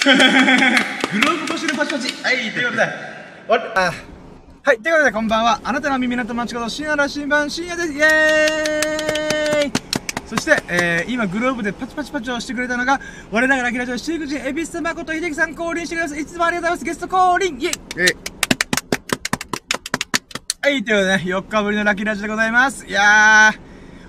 [1.12, 2.14] グローブ越しのパチパチ。
[2.24, 2.82] はい、ということで、
[3.48, 3.92] わあ、
[4.62, 5.60] はい、ということでこんばんは。
[5.62, 7.92] あなたの耳の友達こと深夜の新版深夜です。
[7.92, 9.72] イェーイ
[10.24, 12.98] そして、えー、今グローブでパチパチパチをしてくれたのが、
[13.30, 16.18] 我ながらキラジオシーク人、エビス誠秀樹さん降臨してくれます。
[16.18, 16.94] いつもありがとうございます。
[16.94, 17.72] ゲスト降臨イェイ、
[20.62, 22.86] はい、ということでね、4日ぶりのラッキーラジオでございます。
[22.86, 23.58] いやー、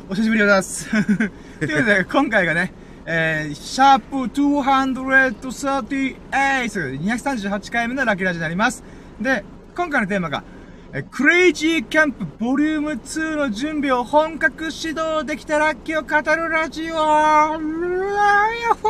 [0.09, 0.89] お久しぶりでございます。
[1.59, 2.71] ということで、今回がね、
[3.05, 8.84] えー、シャープ238、238回目のラッキーラジオになります。
[9.20, 9.44] で、
[9.76, 10.44] 今回のテーマが、
[10.94, 17.62] えークレイジーキャンプボリューム2の準備を本格始動できたラッキーを語るラジオうわーや
[18.74, 18.90] っほ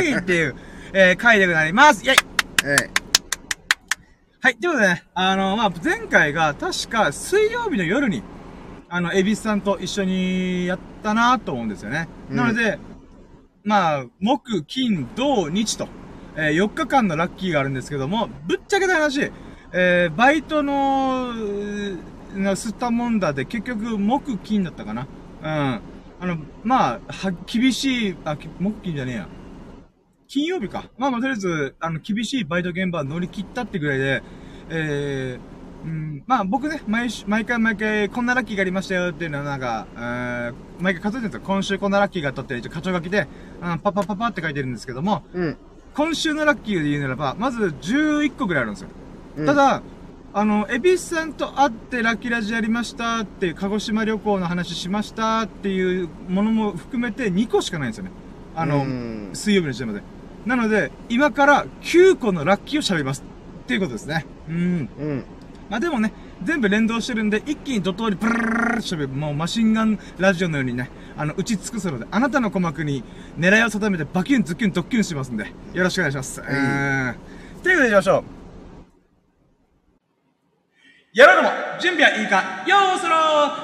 [0.00, 0.56] い っていう、
[0.92, 2.04] えー、回でございます。
[2.04, 2.16] イェイ
[2.64, 2.90] え、
[4.40, 8.24] はい、ということでね、あの、まあ、前回が確か水曜日の夜に、
[8.88, 12.08] あの、エビスさんと一緒にやったなと思うんですよね。
[12.30, 12.80] うんなので、
[13.64, 15.88] まあ、木、金、土、日と、
[16.36, 19.30] えー4日間のラッキーがあるんですけども、ぶっちゃけた話、
[19.72, 21.32] えー、バイトの、
[22.34, 25.06] な、吸ったもんだで、結局、木、金だったかな。
[25.42, 25.48] うん。
[25.48, 25.80] あ
[26.26, 29.28] の、まあ、は、厳しい、あ、木、金じゃねえや。
[30.28, 30.90] 金曜日か。
[30.98, 34.22] まあまあ、とりあえず、あの、厳しいバイト現場乗り切ったってぐらいで、
[34.70, 35.51] えー、
[35.84, 41.40] うん、まあ僕ね、毎週、毎回毎回、こんなラッキーがありましたよっていうのはなんか、えー、毎回数えてるんですよ。
[41.44, 43.26] 今週こんなラッキーがあったって、一応課長書きで、
[43.62, 45.56] うん、パッパッパッパって書いてるんですけども、うん。
[45.94, 48.88] 今週のラッキーで言うならば、まず11個ぐらいあるんですよ。
[49.36, 49.82] うんただ、
[50.34, 58.12] あの、エビスさんと会ってラッキーラジやりましたっていう、鹿児島旅行の話しましたっていうものも含めて2個しかないんですよね。
[58.54, 60.02] あの、うん水曜日の時点まで。
[60.46, 63.22] なので、今から9個のラッキーを喋ります。
[63.62, 64.26] っていうことですね。
[64.48, 64.88] うん。
[64.98, 65.24] うん。
[65.72, 66.12] まあでもね、
[66.44, 73.02] 全部連動してるんで、一気に怒涛にブルルルルルって喋る、もうマシンガンラジオのようにね、あの、打ち尽くすので、あなたの鼓膜に
[73.38, 76.42] 狙いを定めてバキュンズキュンドッキュンしますんで、よろしくお願いします。
[76.42, 76.46] うん。
[76.46, 78.24] ということで行きましょう。
[81.14, 83.16] やろうども、準備はいいかよーそろ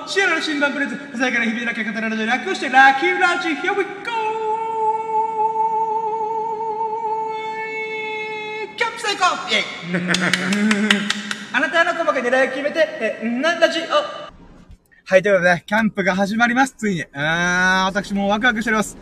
[0.07, 3.91] ーシアラの新版プレゼンツ、ささやかな日々だけ語られる略してラッキーラジ Here we go!
[8.79, 17.05] キャンプ成功イェイあなたの細かい狙いを決めて、え、なんラジオはい、ということでね、キャンプが始まります、ついに。
[17.15, 18.99] あー、私もうワクワクしております。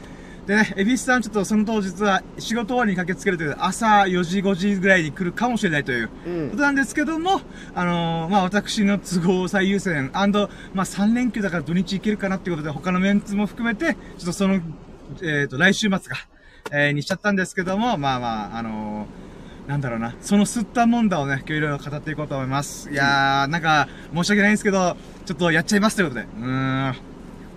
[0.46, 7.40] でね、エビスさんちょっとその当日は仕事終わりに駆けつけるという、朝4時5時ぐらいに来るかもしれないといううんことなんですけども、
[7.74, 14.60] あのー、まあ私の都合最優先、まあ3連休だから土日行けるかなっていうことで、他のメンツも含めて、ちょっとその、
[15.20, 16.28] えっ、と、来週末か、
[16.70, 19.25] えー、にしちゃったんですけども、まあまあ、あのー、
[19.66, 20.14] なんだろうな。
[20.20, 22.90] その吸ったもんだをね、今日いろいろ語っていこうと思います。
[22.90, 26.26] いやー、なんか、申し訳ないんですけど、ちょっとやっちゃいますということで。
[26.26, 26.94] うーん。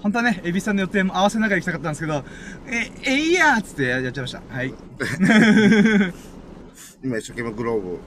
[0.01, 2.23] 本当はね、エビさんの予定も合わせながら行きたかったんですけど、
[2.67, 4.41] え、えいやーっつってややっちゃいました。
[4.49, 4.73] はい。
[7.03, 7.99] 今一生懸命グローブ、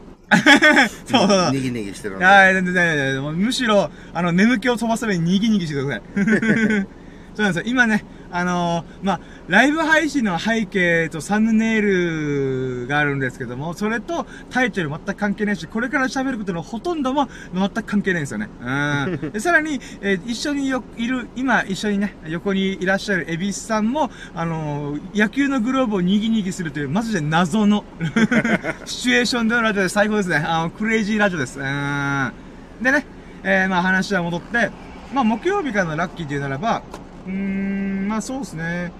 [1.06, 1.52] そうそう。
[1.52, 2.24] にぎにぎしてるので。
[2.24, 6.02] はい、全然全然むしろ、あの、眠気を飛ばすためににぎにぎしてください。
[7.34, 7.64] そうなんですよ。
[7.66, 18.48] 今ね、あのーまあ、ライブ配信の背景とサムネイルがあるんですけども、それとタイトル全く関係ないし、これから喋ることのほとんども全く関係ないんですよね。
[18.60, 19.30] うん。
[19.32, 27.84] でさらに、えー一緒によ、いる、今一緒にね、横にいらっしゃるエビスさんも、あのー野球のグローブをにぎにぎするという、マジで謎の
[28.86, 30.36] シチュエーションでのラジオで最高ですね。
[30.36, 31.58] あの、クレイジーラジオです。
[31.60, 32.32] うん。
[32.80, 33.04] でね、
[33.42, 34.70] えー、まあ話は戻って、
[35.12, 36.82] まあ木曜日からのラッキーというならば、
[37.26, 38.92] うーん、まあそうですね。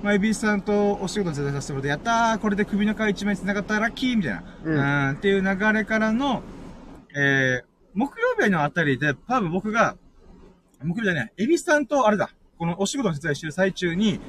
[0.00, 4.44] まあ、エビスさんとお仕事させてもらって、やったーこれで首の皮一枚繋がったラッキーみたいな。
[4.62, 6.44] うんうん、っていう流れからの、
[7.12, 7.64] えー、
[7.94, 9.96] 木曜日のあたりで、多分僕が、
[10.84, 14.20] 木曜日じゃない、エビスさんとあれだ、このお仕事の手伝いしてる最中に、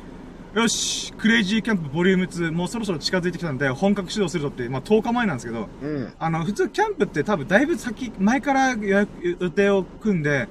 [0.55, 6.13] よし、クレイジーキャンプボリューム2、もうそろそろ近づいてきたんで、本格始動するぞって、まあ10日前なんですけど、うん。
[6.17, 9.05] あの、普通キャンプって多分だいぶ先、前から予
[9.51, 10.47] 定を組んで、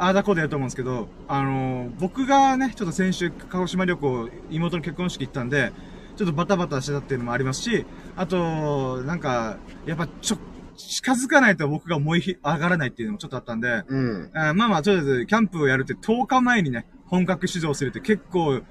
[0.00, 5.72] ああだこうでやると思うんですけど、あのー僕がね、ちょっと先週、鹿児島旅行、妹の結婚式行ったんで、
[6.16, 7.84] ちょっとバタバタしてたっていうのもありますし、
[8.16, 10.38] あと、なんか、やっぱちょ、
[10.74, 14.30] 近づかないと僕が燃えひ上がらないっていうのもちょっとあったんで、うん。
[14.32, 18.62] あーまあまあ、とりあえず、キャンプをやるって10日前にね、本格始動するって結構、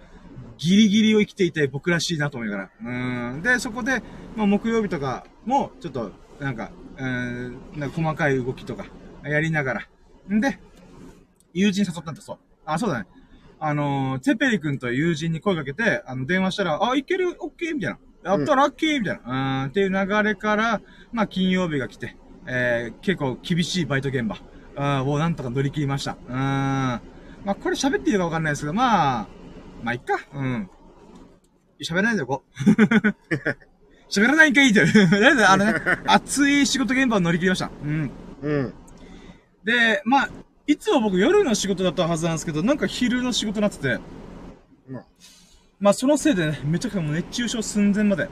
[0.58, 3.34] ギリギリを生きていて僕らしいなと思いながら。
[3.34, 3.42] うん。
[3.44, 4.02] で、そこで、
[4.36, 8.88] まあ、木曜日とかも、ちょっと、なんか、うん、なんか細かい動きとか、
[9.24, 9.88] やりながら。
[10.36, 10.60] んで、
[11.54, 12.38] 友人誘ったんだ、そう。
[12.66, 13.08] あ、そうだね。
[13.60, 17.36] あのー、ツェペリ君という友人に声かけて、あの、電話したら、あ、いける？
[17.40, 17.76] オッケー？
[17.76, 17.94] みたい
[18.24, 18.32] な。
[18.32, 19.00] やったラッキー？
[19.00, 19.64] みたいな。
[19.64, 20.82] うん、っていう流れから、
[21.12, 22.16] まあ、金曜日が来て、
[22.46, 24.38] えー、結構厳しいバイト現場、
[24.76, 26.18] うん、をなんとか乗り切りました。
[26.28, 26.34] うん。
[26.34, 27.00] ま
[27.48, 29.28] あ、これ喋っていいのかわかんないですけど、まあ、
[29.84, 30.20] まあ、いっか。
[30.34, 30.70] うん。
[31.82, 34.12] 喋らないでおこう。
[34.12, 34.80] 喋らないんかいって。
[34.82, 35.74] とりあえずあのね、
[36.06, 37.72] 熱い仕事現場を乗り切りました。
[37.84, 38.12] うん。
[38.42, 38.74] うん。
[39.64, 40.30] で、まあ、
[40.70, 44.00] いつも僕夜の仕事だったはずなんですけど、なんか昼の仕事になってて、
[44.88, 45.06] まあ、
[45.80, 48.30] まあそのせいでね、めちゃくちゃもう熱中症寸前まで。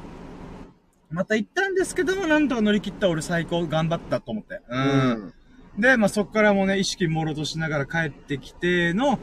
[1.10, 4.56] また行ったんですけども、なんとか乗り切った俺最高頑張ったと思って。
[4.56, 4.64] う。
[4.70, 5.34] うん
[5.80, 9.18] で、まあそっからもね、意識朦朧としながら帰ってきての、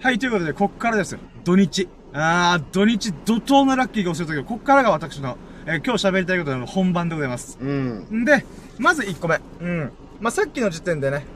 [0.00, 1.20] はい、ということで、こっからですよ。
[1.44, 1.88] 土日。
[2.12, 7.58] あー、土日、怒涛のラッキーが押せるときこっからが私の、えー今日喋りたいことの本番でございます。
[7.60, 8.22] うん。
[8.22, 8.44] んで、
[8.78, 9.40] まず1個目。
[9.60, 9.92] うん。
[10.20, 11.26] まあ、さっきの時点でね、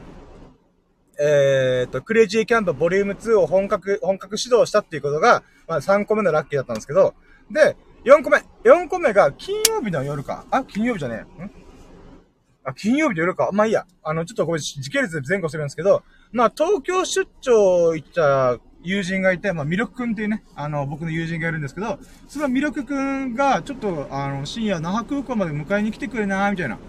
[1.19, 7.13] えーと、クレイジーキャンプボリューム2を本格、本格指導したっていうことが、まあ、3個目のラッキーだったんですけど、
[7.51, 7.75] で、
[8.05, 8.37] 4個目。
[8.63, 10.45] 4個目が金曜日の夜か。
[10.49, 11.43] あ、金曜日じゃねえ。
[11.43, 11.51] ん？
[12.63, 13.49] あ、金曜日の夜か。
[13.53, 13.85] まあいいや。
[14.03, 26.79] あの、ちょっとこれ時系列で前後するんですけど、まあ、東京出張行った友人がいて、まあ、ミロクくんっていうね、あの、僕の友人がいるんですけど、そのミロクくんが、ちょっと、あの、深夜、那覇空港まで迎えに来てくれなーみたいな。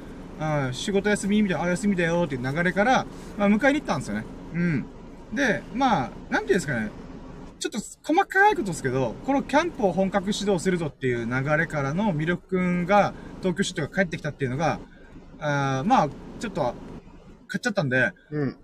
[0.66, 3.06] うん、仕事休みみたいな、あ、休みだよっていう流れから、
[3.38, 4.24] まあ、迎えに行ったんですよね。
[4.54, 4.86] うん。
[5.32, 6.90] で、まあ、なんていうんですかね。
[7.60, 14.80] ちょっと細かいことですけど、このキャンプを本格指導するぞっていう流れからのミロクくんが東京出張が帰ってきたっていうのが、
[15.38, 16.08] あーまあ、
[16.40, 16.74] ちょっと、
[17.46, 18.48] 買っちゃったんで、うん。
[18.48, 18.54] ん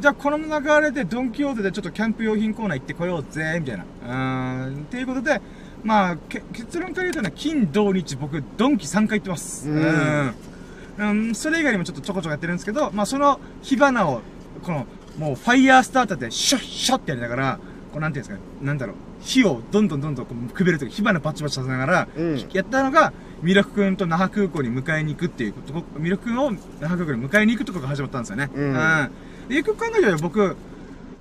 [0.00, 3.84] じゃあこの流れでドンキホーテでちょっとキャンプ用品コーナー行ってこようぜ、みたいな。
[3.84, 5.42] うーん、っていうことで、
[5.82, 9.68] まあ、け結論から言うとね、金、土、日、僕、ドンキ3回行ってます。
[9.68, 10.53] うんうん
[10.98, 14.22] うん、それ以外にもちょっとちょこちょこやってるんですけど、まあその火花を、
[14.62, 14.86] この、
[15.18, 17.58] もうファイヤースターターでシャッシャッってやりながら、
[17.92, 23.12] こうなんていうんですかね、なんだろう、火をどんどんどんどんこうくべるとき、火花バチバチさせながら、うんやったのが、
[23.42, 28.50] ミラク君と那覇空港に迎えに行くっていうこと、ミラク君を那覇空港に迎えに行くところが始まったんですよね。
[28.54, 29.10] うん
[29.48, 30.56] で、よく考えたら僕、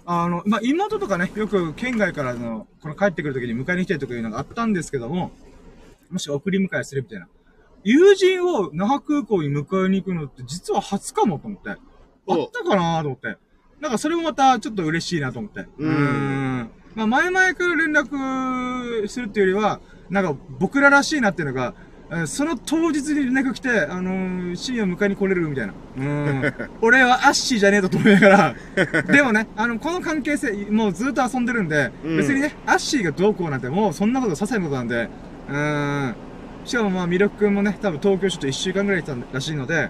[0.05, 5.31] あの、まあ、妹とかね、よく県外からの、この帰ってくるときに迎えに来てるとかいうのがあったんですけども、
[6.09, 7.27] もし送り迎えするみたいな。
[7.83, 11.69] 友人を那覇空港に迎えに行くのって実は初かもと思って。
[11.69, 11.77] あ
[12.25, 13.38] おったかなと思って。
[13.81, 15.65] なんかそれもまたちょっと嬉しいなと思って。
[15.77, 21.74] うんんまあ前々から連絡するっていうよりは、なんか僕ららしいなっていうのが、
[22.09, 25.74] えーその当日に連絡来て、あのー、深夜迎えに来れるみたいな。
[25.97, 26.53] うん。
[26.81, 28.56] 俺はアッシーじゃねえとと思いながら。
[29.03, 35.09] でもね、あの、この関係性、もうずっと遊んでるんで、うん別にね、アッシーがどうこうなんて、もうそんなこと些細なことなんで、
[35.50, 36.15] うん。
[36.65, 39.89] しかもまあ、ミロク君もね、多分東京ちょっと一週間ぐらい行ってたらしいので、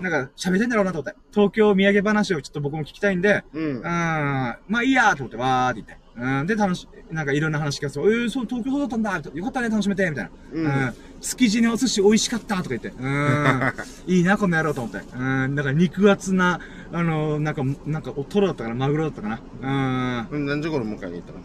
[0.00, 1.18] なんか喋ってんだろうなと思って。
[1.32, 3.82] 東京土産話をちょっと僕も聞きたいんで、うんうん。。
[3.82, 6.02] まあいいやと思って、わーって言って。
[6.16, 6.46] うん。
[6.46, 10.30] で、楽し、なんかいろんな話聞かせて、えー、そう、東京だったんだよかったね、楽しめてみたいな。
[10.52, 12.88] うん築地のお寿司美味しかったとか言って。
[12.88, 13.72] うん。
[14.12, 15.06] いいな、この野郎と思って。
[15.16, 15.54] うん。
[15.54, 16.58] だから肉厚な、
[16.92, 20.26] あのなんか、なんか、おトロだったかな、マグロだったかな。
[20.30, 20.38] うん。
[20.38, 21.38] うん何時頃迎えに行ったの？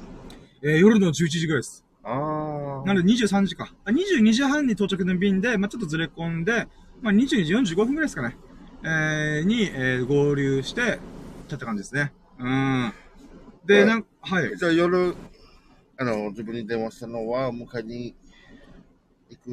[0.64, 1.87] えー夜の11時ぐらいです。
[2.10, 2.88] ああ。
[2.88, 3.74] なので23時か。
[3.86, 6.68] あ、22時半に到着の便で、まあちょっとずれ込んで、
[7.02, 8.38] まあ22時45分ぐらいですかね。
[8.84, 11.00] えー、に、えー、合流して、
[11.48, 12.14] たって感じですね。
[12.40, 12.94] うん。
[13.66, 14.58] で、はいなん、はい。
[14.58, 15.16] じゃあ夜、
[15.98, 18.16] あの、自分に電話したのは、迎えに
[19.30, 19.48] 行く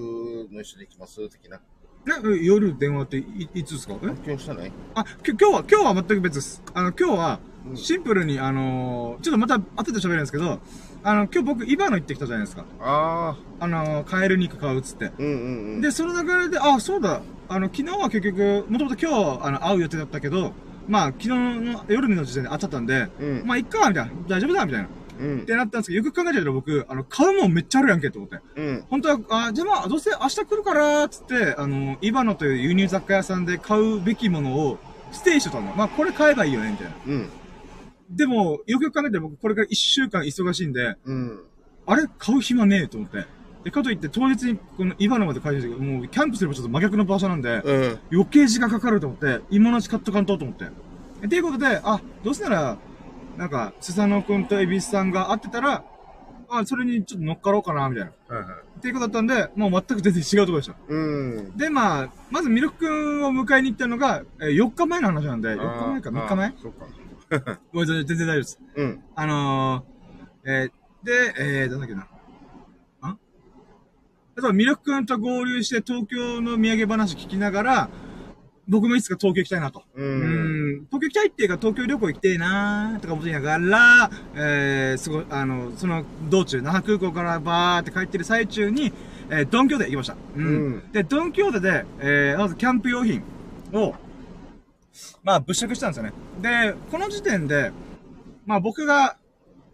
[0.53, 1.61] の一緒に行きます的な。
[2.05, 3.95] な夜電話っていいつですか？
[4.03, 4.07] え？
[4.27, 6.63] 今日したないあ、きょ今日は、今日は全く別です。
[6.75, 10.61] あの、今日はう、んシンプルに、あのーちょっとまた後で喋るんですけど、
[11.07, 12.65] あの、今日僕、イバノ行ってきたじゃないですか。
[12.81, 13.65] ああ。
[13.65, 15.13] あのー、カエル肉買うっつって。
[15.19, 15.81] うんうんうん。
[15.83, 20.53] で、その流れで、あ、そうだ、あの、昨日は結局、もともと今日、あの、会う予定だったけど、
[20.89, 23.43] まあ、昨日の夜の時点で会っちゃったんで、うん。
[23.45, 24.13] まあ、いっか、みたいな。
[24.29, 24.87] 大丈夫だ、みたいな。
[24.87, 24.89] っ
[25.21, 25.47] うん。
[25.47, 28.41] てなったんですけど、よく考えてたら僕、あの、買うもんめっちゃあるやんけ、と思って。
[28.57, 28.85] うん。
[28.89, 29.19] 本当は、
[29.49, 34.79] あ、じゃあまあ、どうせ明日来るから、つって、あの、イバノという輸入雑貨屋さんで買うべきものを、
[35.13, 35.75] ステイしてたの。
[35.77, 36.95] まあ、これ買えばいいよね、みたいな。
[37.07, 37.29] うん。
[38.17, 41.41] でも、よくよく考えて僕、これから一週間忙しいんで、うん。
[41.87, 42.07] あれ？
[42.19, 43.25] 買う暇ねえと思って。
[43.65, 47.99] で、かといって、当日に、この、イバノまで帰ってきて、もう、キャンプすればちょっと真逆の場所なんで、うん。
[48.13, 50.65] 余計時間かかると思って、今のうち買っとかんとと思って。
[51.25, 52.79] っていうことで、あ、どうせなら、
[53.39, 55.83] なんか、スサノくんとエビスさんが会ってたら、
[56.51, 58.37] あ、それにちょっと乗っかろうかな、みたいな。
[58.37, 58.59] はいはい。
[58.79, 60.75] っていうことだったんで、もう全く全然違うところでした。
[60.87, 61.57] うん。
[61.57, 66.55] で、まあ、まずミルクくんを迎えに行ったのが、えー4日前の話なんで、4日前か、3日前？
[66.63, 66.87] そっか。
[67.73, 68.61] ごめんなさい全然大丈夫です。
[68.77, 69.03] うん。
[69.15, 72.07] あのー、えー、で、えー、なんだっけな。
[73.03, 73.17] あ？
[74.37, 77.89] あとはミルクくんと合流して東京の土産話聞きながら、
[78.67, 79.85] 僕もいつか東京行きたいなと。
[79.95, 80.03] う。
[80.03, 88.93] うんん、東京行きたいっていうか東京旅行行きたいなーとか思いながら、えー、すごい、あの、その道中、那覇空港からバーって帰ってる最中に、
[89.29, 90.17] えー、ドンキョーテ行きました。
[90.37, 90.47] うん。
[90.47, 93.23] うんで、ドンキョーテで、えー、まずキャンプ用品
[93.73, 93.95] を、
[95.25, 96.13] まあ、物色したんですよね。
[96.41, 97.73] で、この時点で、
[98.47, 99.17] まあ僕が、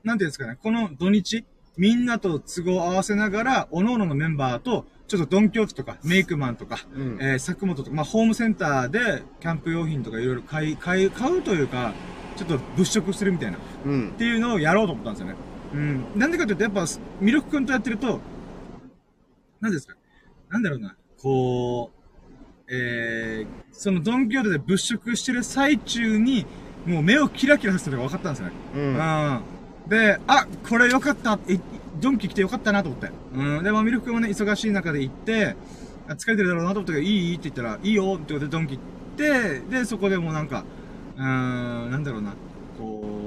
[0.05, 1.45] なんていうんですかね、この土日、
[1.77, 11.95] みんなと都合を合わせながら、各々のメンバーとちょっとドンキョーテとか、メイクマンとか、うんえー、作本とか、まあ、ホームセンターで、キャンプ用品とかいろいろ買い、買い、買うというか、
[12.37, 14.13] ちょっと物色するみたいな、っうん。
[14.13, 15.35] ていうのをやろうと思ったんですよね。
[15.75, 16.05] うん。
[16.15, 16.85] なんでかというと、やっぱ、
[17.21, 18.21] ミルク君とやってると、
[19.61, 19.97] 何ですか
[20.49, 22.00] なんだろうな、こう、
[22.73, 26.47] えー、そのドンキョーテで物色してる最中に、
[26.87, 28.53] もう目をキラキラさせてるのが分かったんですよね。
[28.75, 28.83] うん。
[28.95, 29.89] うん。
[29.89, 31.39] で、あ、これよかった。
[31.49, 31.59] え、
[32.01, 33.11] ドンキ来てよかったなと思って。
[33.35, 33.65] うん。
[33.65, 35.57] で、まあ、ミルク君もね、忙しい中で行って、
[36.09, 37.35] あ疲れてるだろうなと思ったけど、いい？
[37.35, 40.65] って言ったら、いいよってことでドンキ行って、で、そこでもうなんか、
[41.17, 42.35] うーん、なんだろうな、
[42.79, 43.19] こ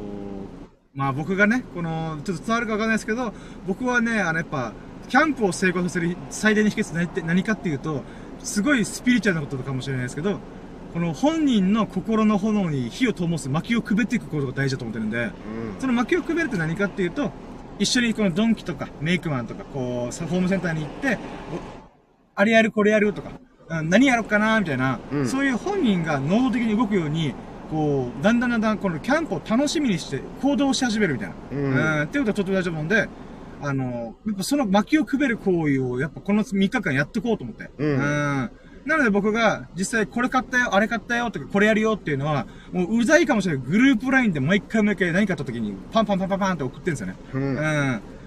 [0.95, 3.33] う、まあ僕がね、この、ちょっと伝わるかわかんないですけど、
[3.67, 4.73] 僕はね、あの、やっぱ、
[5.09, 8.03] キャンプを成功させる最大の秘訣何って何かっていうと、
[8.43, 10.39] すごいスピリチュアルなことかもしれないですけど、
[10.93, 15.31] この本人の心の炎に火を灯す薪をくべっていくことが大事だと思ってるんで、
[15.79, 17.31] その薪をくべるって何かっていうと、
[17.79, 21.17] 一緒にこのドンキとかメイクマンとか、こう、さホームセンターに行って、
[21.51, 21.59] お
[22.35, 25.27] あれやるこれやるとか、うん何やろうかなみたいな、うん。
[25.27, 27.33] そういう本人が能動的に動くように、
[27.71, 31.35] こう、だんだんだんだんこのキャンプを楽しみにして行動し始めるみたいな。
[31.51, 32.03] うん。
[32.03, 33.09] っていうことはとっても大事なもんで、
[33.63, 37.69] あの、やっぱその薪をくべる行為を、やっぱこの3日間やってこうと思って。
[37.77, 38.51] うん
[38.85, 43.65] なので僕が実際これ買ったよ、あれ買ったよとかこれやるよっていうのは、もううざいかもしれない。
[43.65, 47.15] グループラインで毎回毎回何買った時にパンパンパンパンパンって送ってるんですよね。
[47.33, 47.55] ううん。
[47.55, 47.57] ん。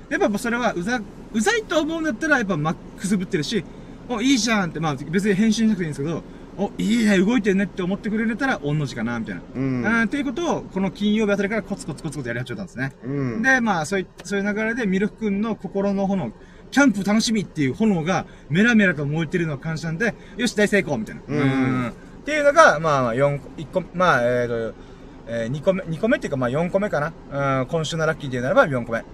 [0.09, 1.00] やっぱそれはうざ、
[1.33, 3.64] うざいと思うんだったらやっぱマックスぶってるし、
[4.09, 6.23] お、いいじゃんって、まあ別に返信しなくていいんですけど、
[6.58, 9.42] お、いいね、動いてるねって思ってくれたら、御の字かな、みたいな。
[9.54, 10.02] ううん、ん。
[10.04, 12.92] っていうことを、この金曜日あたりからコツコツコツコツやり始めたんですね。
[13.04, 13.08] う
[13.38, 13.42] ん。
[13.42, 16.32] で、まあ、そういそういう流れで、ミルク君の心の炎、
[16.70, 21.22] キャンプ楽しみっていう炎が、メラメラと燃えてるのを感じたんで、よし、大成功みたいな。
[21.28, 21.92] うんっ
[22.26, 24.75] ていうのが、まあ、4、1個、まあ、えーと、
[25.28, 27.60] えー、2個目、2個目っていうか、まあ、4個目かな。
[27.60, 29.04] うん、今週のラッキーで言うならば4個目。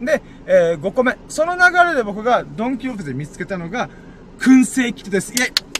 [0.00, 1.18] で、えー、5個目。
[1.28, 3.90] その流れで僕がドンキホーテで見つけたのが、
[4.38, 5.34] 燻製キットです。
[5.34, 5.71] イェイ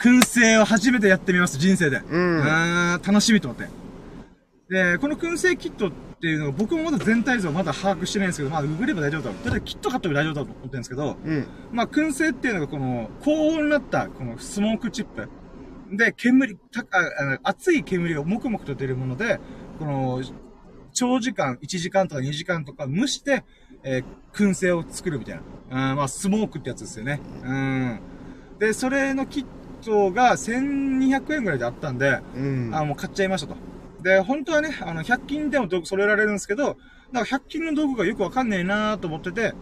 [0.00, 1.98] 燻製を初めてやってみます、人生で。
[1.98, 3.68] うん楽しみと思って。
[4.70, 9.38] で、この燻製キットっていうのが僕もまだ全体像まだ把握してないんですけど、まあ、ググれば大丈夫だろう。
[9.44, 11.46] ただキット買っても大丈夫だと思ってるんですけど、うん。
[11.70, 15.28] まあ、燻製っていうのがこの、高温になった、このスモークチップ。
[15.92, 19.38] で、煙、たあ熱い煙がもくもくと出るもので、
[19.78, 20.22] この、
[20.92, 23.44] 長時間、1時間とか2時間とか蒸して、
[23.82, 25.40] えー燻製を作るみたい
[25.70, 25.90] な。
[25.90, 27.20] うん、まあ、スモークってやつですよね。
[27.42, 28.00] うん。
[28.60, 29.44] で、それのキッ
[29.80, 32.70] トが1200円ぐらいであったんで、うん。
[32.74, 33.56] あ、もう買っちゃいましたと。
[34.02, 36.76] で、本当はね、あの、100均でも道具揃えられるんですけど、
[37.12, 39.54] なんか100均の道具がよくわかんねえなーと思ってて、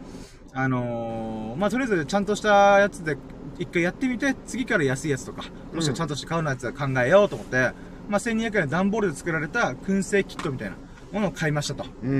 [0.53, 3.17] あのー、まあ、とりあえずちゃんとしたやつで
[3.59, 7.73] 一回やってみて、次から安いやつとか、もしくはちゃんとして買うのやつは考えようと思って、
[8.09, 10.77] まあ、1200円で段ボールで作られた燻製キットみたいな
[11.13, 11.85] ものを買いましたと。
[12.03, 12.15] うんー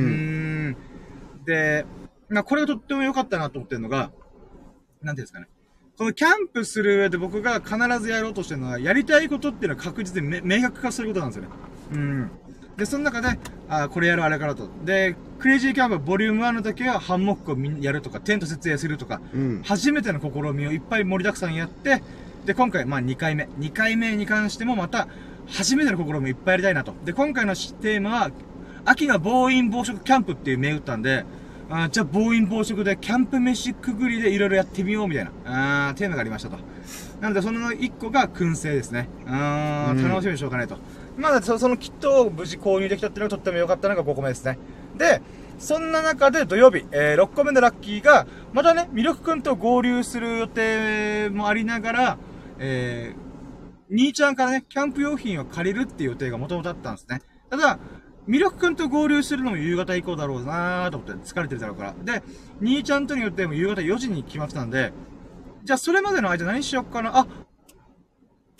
[0.71, 0.77] ん
[1.45, 1.87] で、
[2.29, 4.11] まあ、これがとっても良かったなと思ってるのが、
[5.03, 5.47] なんていうんですかね。
[5.99, 11.49] このキャンプする上で僕が必ずやろうとしてるのは、やりたいことっていうのは確実にめ明確化することなんですよね。
[11.93, 12.31] うん。
[12.77, 13.37] で、その中で、
[13.69, 14.69] あこれやる、あれからと。
[14.85, 19.63] で、クレイジーキャンプボリューム1の時はハンモックをやるとか、テント設営するとか、うん。
[19.65, 22.01] 初めての試みをいっぱい盛りだくさんやって、
[22.45, 23.49] で、今回、まあ2回目。
[23.59, 25.09] 2回目に関してもまた、
[25.49, 26.95] 初めての試みをいっぱいやりたいなと。
[27.05, 28.31] で、今回のテーマは、
[28.85, 31.25] 秋の暴飲暴食キャンプっていう銘打ったんで、
[31.71, 36.57] あーじゃあ暴飲暴食でキャンプ飯くぐりでいろいろやってみようみたいな、あーテーマがありましたと。
[37.21, 39.09] なので、その1個が燻製ですね。
[39.27, 40.79] あーうん楽しみにしようかないと。
[41.19, 44.59] まだそそのキットを無事購入できたっていうのがとっても良かったのが5個目ですね。
[44.97, 45.21] で、
[45.59, 52.19] そんな中で土曜日、えー6個目のラッキーが、またね、ミルクくんと合流する予定もありながら、
[52.59, 57.21] えー、兄ちゃんからね、キャンプ用品を借りるっていう予定がもともとあったんですね。
[57.51, 57.79] ただ、
[58.29, 61.95] ミルクくんと合流するのも夕方以降だろうなーと思って疲れてるだろうから。
[62.05, 62.23] で、
[62.61, 64.93] 兄ちゃんとによっても夕方4時に決まってたんで、
[65.65, 67.27] じゃあそれまでの間何しよっかな、あ、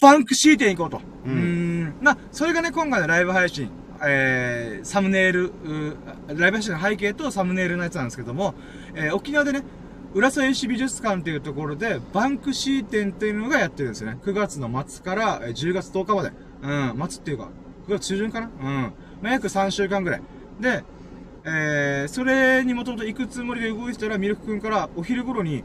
[0.01, 1.03] バンクシー店行こうと。
[1.27, 1.95] ううん。
[2.01, 3.71] まあ、それがね、今回のライブ配信、
[4.03, 5.53] えー、サムネイル、
[6.29, 8.55] ライブ配信の背景とサムネイルのやつなんですけども、
[8.95, 9.63] えー、沖縄でね、
[10.15, 14.19] 浦添市美術館っていうところで、バンクシー展っていうのがやってるんですよね。
[14.25, 16.33] 9月の末からえー10月10日まで。
[16.63, 17.51] うん、末っていうか、
[17.87, 18.51] 9月中旬かな？
[18.61, 18.93] うん。
[19.23, 20.23] まあ、約3週間ぐらい。
[20.61, 20.85] で、
[21.45, 25.65] えー、それにもともと行くつもりで動いてたら、ミルク君からお昼頃に、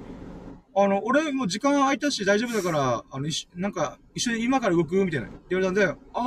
[0.76, 4.96] あの、俺もう時間空いたし大丈夫だから、あの、なんか、一緒に今から動く？
[5.06, 5.28] みたいな。
[5.28, 6.20] って言われたんで、あ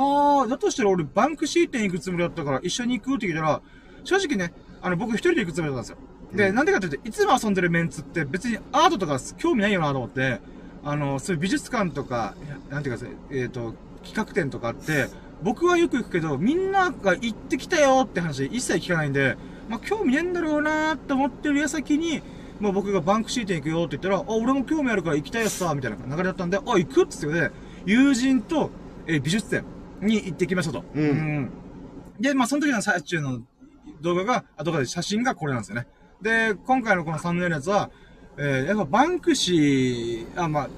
[0.45, 3.15] ー、だとしたら俺バンクシー店行くつもりだったから一緒に行く？
[3.15, 3.61] って聞いたら、
[4.03, 6.37] 正直ね、あの、僕一人で行くつもりだったんですよ。
[6.37, 10.39] で、うんなんでかって言って、いつも遊んでるメンツって別にアートとか興味ないよなと思って、
[10.83, 12.35] あの、そういう美術館とか、
[12.69, 15.07] なんていうか、えっ、と、企画展とかって、
[15.43, 19.37] 僕はよく行くけど、みんなが行ってきたよって話一切聞かないんで、
[19.69, 22.21] まあ、興味ねえんだろうなーって思ってる矢先に、
[22.59, 27.51] まあ僕がバンクシー店行くよって言ったら、あ、俺も興味あるから行きたいやつさ、みたいな流れだったんで、あ、行くっつってね、
[27.85, 28.71] 友人と、
[29.05, 29.63] えー美術展
[30.01, 30.83] に行ってきましたと。
[30.95, 31.49] うん
[32.19, 33.41] で、まあその時の最中の
[34.01, 35.87] 動画が、あ、動画で写真がこれなんですよね。
[36.21, 37.91] で、今回のこのサムネイルのやつは、
[38.37, 40.69] えー、やっぱバンクシー、あ、まあ、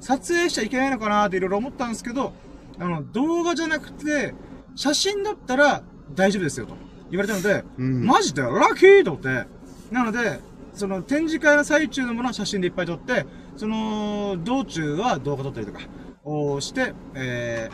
[0.00, 2.32] 撮影しちゃいけないのかなっていろいろ思ったんですけど、
[2.80, 4.34] あの、動画じゃなくて、
[4.74, 5.82] 写真だったら
[6.14, 6.74] 大丈夫ですよと
[7.10, 8.42] 言われたので、うんマジで？
[8.42, 9.46] ラッキーと思って、
[9.90, 10.40] なので、
[10.74, 15.80] その展示会の最中のものは写真でいっぱい撮って、その道中は動画撮ったりとか
[16.24, 17.68] をして、え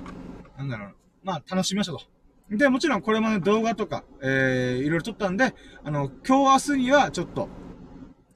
[0.56, 2.00] ー、なんだろう、まあ楽しみましたと。
[2.50, 7.48] で、もちろんこれもね、動画とか、えー、いろいろ撮ったんで、あの、今日明日にはちょっと、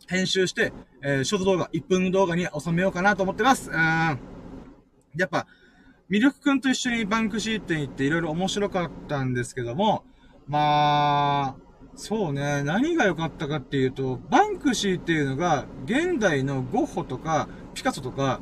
[0.06, 0.72] 編集して、
[1.02, 3.70] えー、ショート動画、1分動画に収めようかなと思ってます。
[3.70, 4.18] うーん。
[5.16, 5.46] やっぱ、
[6.08, 10.04] ミルクくんと一緒にバンクシー店行っていろいろ面白かったんですけども、
[10.46, 11.56] まあ、
[11.96, 18.40] そうね、何が良かったかっていうと、バンクシーっていうのが、現代のゴッホとか、ピカソとか、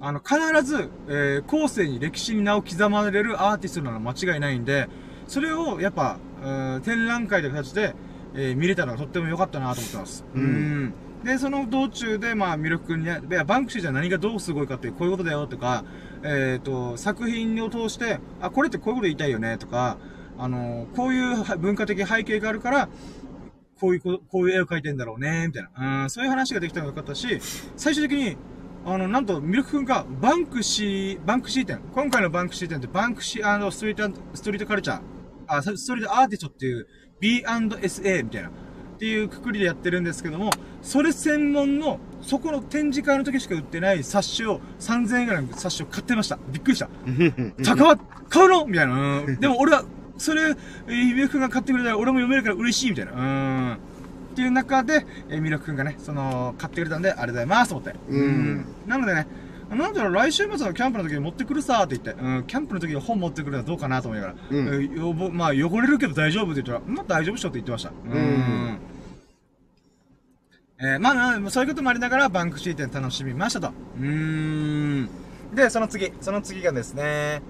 [0.00, 4.88] あの、必ず、えー、後世に歴史に名を刻まれるアーティストなのは間違いないんで、
[5.28, 7.94] それを、やっぱ、うーん展覧会という形で、
[8.34, 10.24] えー見れたのがとっても良かったなと思ってます。
[10.34, 10.84] うん。
[10.86, 10.94] ん。
[11.22, 15.84] で、その道中で、まあ、ミルク君にね、いやバンクシーじゃ何がどうすごいかって、こういうことだよとか、
[16.26, 19.98] えっ、と、作品を通して、あ、これってこういうこと言いたいよねとか、
[20.38, 22.88] あのこういう文化的背景があるから、
[23.80, 26.02] こういうこ、こういう絵を描いてんだろうね、みたいな。
[26.02, 27.38] うん、そういう話ができたのが良かったし、
[27.76, 28.36] 最終的に、
[28.84, 31.80] あの、なんと、ミルク君が、バンクシー、バンクシー展。
[31.94, 35.00] 今回のバンクシー展って、バンクシーストリート、ストリートカルチャー、
[35.48, 36.86] あ、ストリートアーティストっていう
[37.20, 38.50] B&SA みたいな。
[38.96, 40.50] っていうくくりでやってるんですけども、
[40.82, 46.38] それ専門の、そこの展示会の時しか売ってない冊子を、3000円ぐらいの冊子を買ってました。
[46.50, 46.88] びっくりした。
[47.62, 47.98] 高っ
[48.30, 48.66] 買うの？
[48.66, 49.20] みたいな。
[49.20, 49.84] うんでも俺は、
[50.16, 53.12] それ、えー、ミルク君が買ってくれたら俺も読めるから嬉しいみたいな。
[53.12, 53.72] うん。
[53.74, 53.78] っ
[54.34, 57.98] ていう中で、えー、ミルク君がね、その、買ってくれたんで、ありがとうございますと思って。
[58.08, 59.26] うんなのでね、
[59.70, 67.90] なんだろう、来週末のキャンプの時に持ってくるさーって言って、うん、キャンプの時に本持ってくるのはどうかなと思いながら、うんえーよぼまあ、汚れるけど大丈夫って言ったら、まあ大丈夫っしょって言ってました。
[67.90, 68.78] うん。
[70.78, 73.68] えー、まあな、そういうこともありながら、バンクシー店楽しみましたと。
[73.98, 75.08] うーん。
[75.54, 77.42] で、その次、その次がですね、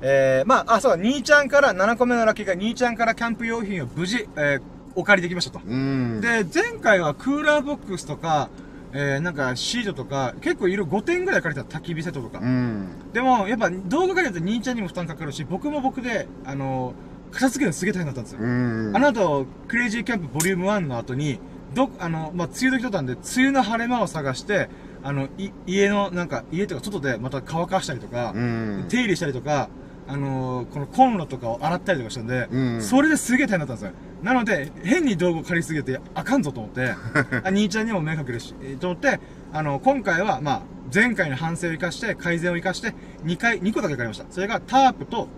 [0.00, 4.62] えー、まあ、あ、そう、兄ちゃんから、7個目のラッキーが、兄ちゃんからキャンプ用品を無事、えー、
[4.96, 5.64] お借りできましたと。
[5.64, 6.20] うん。
[6.20, 8.50] で、前回はクーラーボックスとか、
[8.92, 12.40] えー、なんかシートとか、結構いろ5点ぐらい借りた焚き火セットとか。
[12.40, 12.88] うん。
[13.12, 16.94] でも、やっぱ動画借りると兄ちゃんにも負担かかるし、僕も僕で、あの
[17.32, 18.40] 片付けるのすげえ大変だったんですよ。
[18.42, 18.92] うん。
[18.94, 21.38] あの後、クレイジーキャンプボリューム1の後に、
[21.74, 24.68] ど、あの、まあ、梅雨時だったんで、梅雨の晴れ間を探して、
[25.02, 28.86] あの、い、家の、なんか、家とか外でまた乾かしたりとか、うん。
[28.88, 29.70] 手入れしたりとか、
[30.08, 33.92] あのこのコンロとかを洗ったりとかしたんで、うんそれですげえ大変だったんですよ。
[34.22, 36.90] なので、変に道具を借りすぎてあかんぞと思って、
[37.44, 39.20] あ兄ちゃんにも迷惑かけるし、えーと思って、
[39.52, 40.62] あの、今回は、まあ、
[40.94, 44.26] 前回の反省を生かして、改善を生かして、2回、2個だけ借りました。
[44.30, 45.28] それがタープと、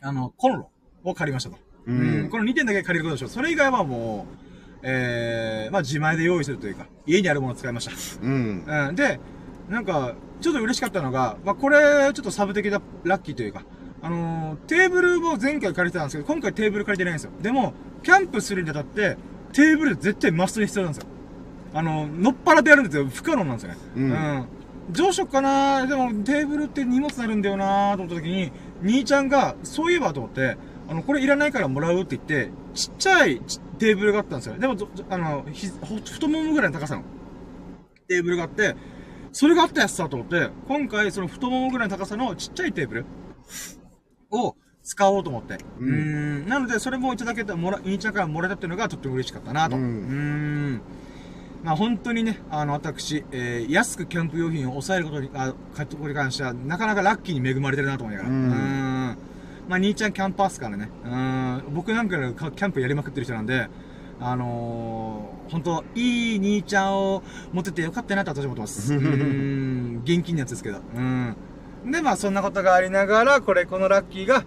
[0.00, 0.70] あの、コンロ
[1.02, 1.58] を借りましたと。
[1.86, 3.28] うんこの2点だけ借りることでしょう。
[3.30, 4.36] それ以外はもう、
[4.82, 7.92] えー、まあ自前で用意するというか、家にあるものを使いました。
[8.22, 8.64] うん。
[8.66, 9.18] うん、で、
[9.68, 13.64] なんか、ちょっと嬉しかったのが、まあ、これ、ちょっとサブ的なラッキーというか、
[14.00, 17.30] あのーテーブルを前回借りてたんですけど、今回テーブル借りてないんですよ。
[17.42, 19.16] でも、キャンプするにあたって、
[19.52, 21.10] テーブル絶対マストに必要なんですよ。
[21.74, 23.06] あの、のっぱらでやるんですよ。
[23.06, 23.78] 不可能なんですよね。
[23.96, 24.48] うん
[24.90, 28.52] どうしよっかなでも、テーブルって荷物になるんだよなと思った時に、
[28.82, 30.56] 兄ちゃんが、そういえばと思って、
[30.88, 34.56] あの、これいらないからもらうって言って、ちっちゃいちテーブルがあったんですよ。
[34.56, 37.02] でも、どあの、ひほ太ももぐらいの高さの
[38.08, 38.76] テーブルがあって、
[39.32, 43.06] それがあったやつさと思って、今回その太ももぐらいの高さのちっちゃいテーブル
[44.30, 45.58] を使おうと思って。
[45.78, 46.48] うんん。
[46.48, 49.76] なので、それもいただけた、もら、兄ちゃんからもらえたっていうのがとっても嬉しかったなと。
[49.76, 49.88] ううんー
[50.76, 50.80] ん。
[51.62, 58.34] まあ本当にね、あの、私、えー、安くキャンプ用品を抑えることに、あ、買ったことに関しては、なかなかラッキーに恵まれてるなと思いながら。
[58.34, 59.18] ううんーん。
[59.68, 60.88] まあ、兄ちゃんキャンパーっすからね。
[61.04, 61.74] うーん。
[61.74, 63.68] 僕なんかキャンプやりまくってる人なんで、
[64.20, 68.94] あのー、本当いい兄ちゃんを持っててよかったなと私は思ってます。
[68.94, 70.02] うーん。
[70.04, 70.78] 現金のやつですけど。
[70.94, 71.36] うん。
[71.86, 74.44] で、まあそんなことがありながら、これ、このラッキーが、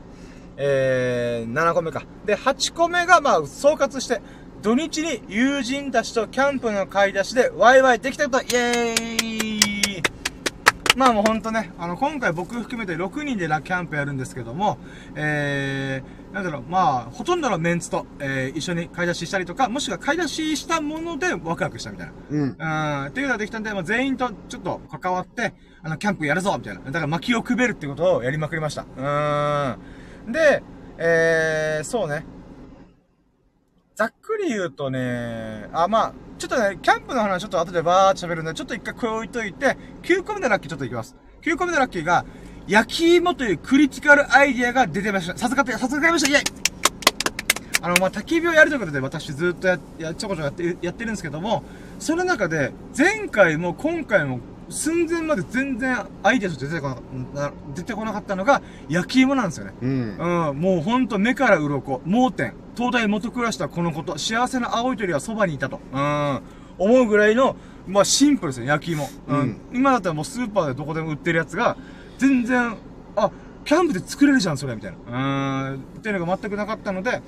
[0.58, 2.04] えー、7個目か。
[2.26, 4.22] で、8個目が、まあ、総括して、
[4.62, 9.70] 土日に友人たちとキャンプの買い出しでワイワイできたこと、イエーイ
[10.97, 14.77] まあもうほんとね、あの、今回僕含めて6人でラキャンプやるんですけども、
[15.15, 22.13] えー、なんだろう、まあ、ほとんどのメンツと、えー、一緒に買い出ししたりとか、もしくは買い出ししたものでワクワクしたみたいな。
[22.30, 22.41] うん。
[22.41, 26.82] うん、っていうのができたんで、まあ、全員とちょっと関わって、あの、キャンプやるぞみたいな。
[26.82, 28.86] だから薪をくべるってことをやりまくりました。
[30.27, 30.32] うん。
[30.32, 30.62] で、
[30.97, 32.25] えー、そうね。
[33.95, 41.15] ざっくり言うとね、あ、まあ、ちょっとね、キャンプの話ちょっと後でバーって喋るんで、ちょっと一回これ置いといて、9個目のラッキーちょっといきます。
[41.43, 42.25] 9個目のラッキーが、
[42.67, 45.38] 焼き芋というクリティカルアイディアが出てました。
[45.38, 46.43] さすがって、さすがりましたイェイ
[47.84, 51.62] あの、まあ、焚き火をやるということで私ずっとや、や、ちょこちょこやって、やってるんですけども、
[51.99, 54.39] その中で、前回も今回も
[54.71, 57.04] 寸前まで全然アイデアとして出てこなかっ
[57.36, 59.73] た、出てこなかったのが、焼き芋なんですよね。
[59.80, 60.49] うん。
[60.49, 66.41] うん、もうほんと目から鱗、盲点、東大元暮らしとはこのこと、幸せな青い鳥はそばにいたと、うん、
[66.80, 69.08] 思うぐらいの、まあシンプルですよ、焼き芋。
[69.28, 69.39] うん。
[69.39, 71.78] うん今だったらもうスーパーでどこでも売ってるやつが、
[72.17, 72.76] 全然、
[73.15, 73.30] あ、
[73.65, 75.70] キャンプで作れるじゃん、それ、みたいな。
[75.72, 77.22] うん、っていうのが全くなかったので、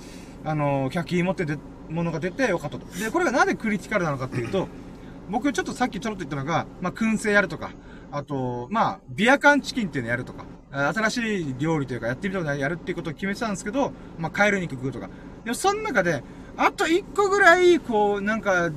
[0.44, 1.58] あの焼き芋ってで
[1.90, 2.86] ものが出てよかったと。
[2.98, 4.68] で、これがなぜクリティカルなのかっていうと、
[5.30, 7.70] 僕ちょっとさっきちょろっと言ったのが、まあ、燻製やるとか、
[8.12, 15.10] あと、まあ、ビア缶チキンっていうのやるとか、あ新しい料理というかやってみたことやるっていうことを決めてたんですけど、まあ、カエル肉食うとか。
[15.44, 16.24] でも、その中で、
[16.58, 18.70] あと一個ぐらい、こう、なんか、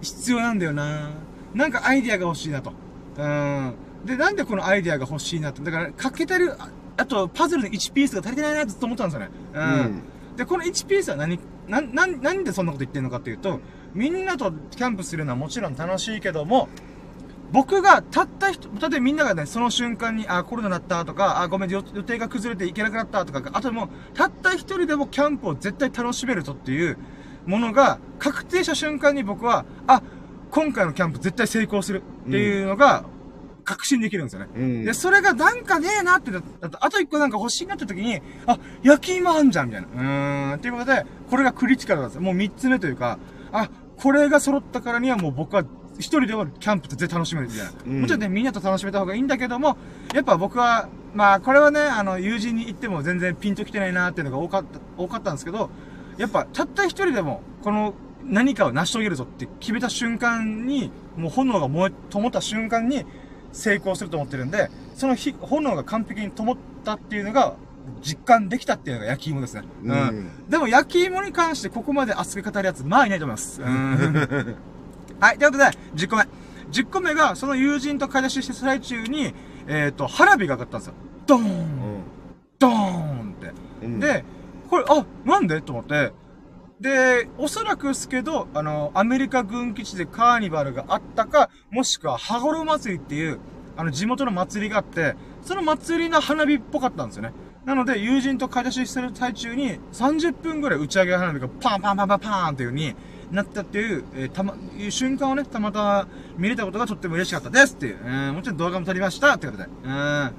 [0.00, 1.10] 必要なんだよな
[1.54, 2.72] なんかアイディアが欲しいなと。
[3.16, 3.74] うん。
[4.04, 5.62] で、なんでこのアイディアが欲しいなって。
[5.62, 9.30] だから、欠けてる、ああと、パズルの1ピースが足りてないなってずっと思ったんですよね。
[9.54, 10.02] うん
[10.36, 13.60] で、この1ピースは何、なん、なん、なんでそんなこと言ってるのかっていうと、
[13.94, 16.68] みんなとキャンプするのはもちろん楽しいけども、
[17.52, 26.96] 僕がたった人、例えばみんながね、その瞬間に、あ、コロナだったとか、あ、ごめん、予予定が崩れて行けなくなったとか、あともう、たった一人でもキャンプを絶対楽しめるぞっていう
[27.46, 30.02] ものが、確定した瞬間に僕は、あ、
[30.50, 33.04] 今回のキャンプ絶対成功するっていうのが、
[33.64, 34.48] 確信できるんですよね。
[34.54, 34.84] うん。
[34.84, 39.88] で、それがなんかねえなってなったあと一個なんか欲しいなって時に、あ、焼き芋あんじゃんみたいな。
[39.88, 40.54] うーん。
[40.54, 42.22] っていうことで、これがクリティカルなんですよ。
[42.22, 43.18] もう三つ目というか、
[43.52, 45.64] あ、これが揃ったからにはもう僕は
[45.98, 47.72] 一人でもキャンプって絶対楽しめるみたいな。
[47.86, 49.76] うんもちろんね、みんなと楽しめた方がいいんだけども、
[50.14, 55.70] やっぱ僕は、まあ、これはね、あの、友人に言っても全然ピンときてないなっていうのが多かった、多かったんですけど、
[56.16, 63.04] やっぱ、たった一人でも、この、何かを成し遂げるぞって決めた瞬間に、もう炎が燃え、灯った瞬間に、
[63.52, 67.54] 成功すると思ってるんで、その火、炎が完璧に灯ったっていうのが、
[68.00, 69.62] 実感できたっていうのが焼き芋ですね。
[69.84, 69.90] うん。
[69.90, 73.60] うんでも焼き芋に関してここまで熱く語るやつ、まあいないと思います。
[73.62, 74.56] うん。
[75.22, 76.22] はい、ということで、10個目。
[76.72, 79.32] 10個目が、その友人と買い出ししてる最中に、
[79.68, 80.94] えっ、と、花火が上がったんですよ。
[81.28, 81.68] ドーンうん。
[82.58, 83.52] ドーンって。
[83.84, 84.24] うん、で、
[84.68, 85.60] これ、あ、なんで？
[85.60, 86.12] と思って、
[86.80, 93.38] で、おそらくですけど、あの、アメリカ軍基地でカーニバルがあったか、もしくは、羽衣祭りっていう、
[93.76, 97.32] あの、地元の祭りがあって、その祭りの花火っぽかったんですよね。
[97.64, 102.96] なので、友人と買い出ししてる最中に、30分ぐらい打ち上げ花火がパンパンパンパンパーンっていう風に
[103.32, 110.30] なったっていう、えーたま、いう瞬間をね、たまたま見れたことがとっても嬉しかったですっていう、うん、もちろん動画も撮りましたってことで、うん。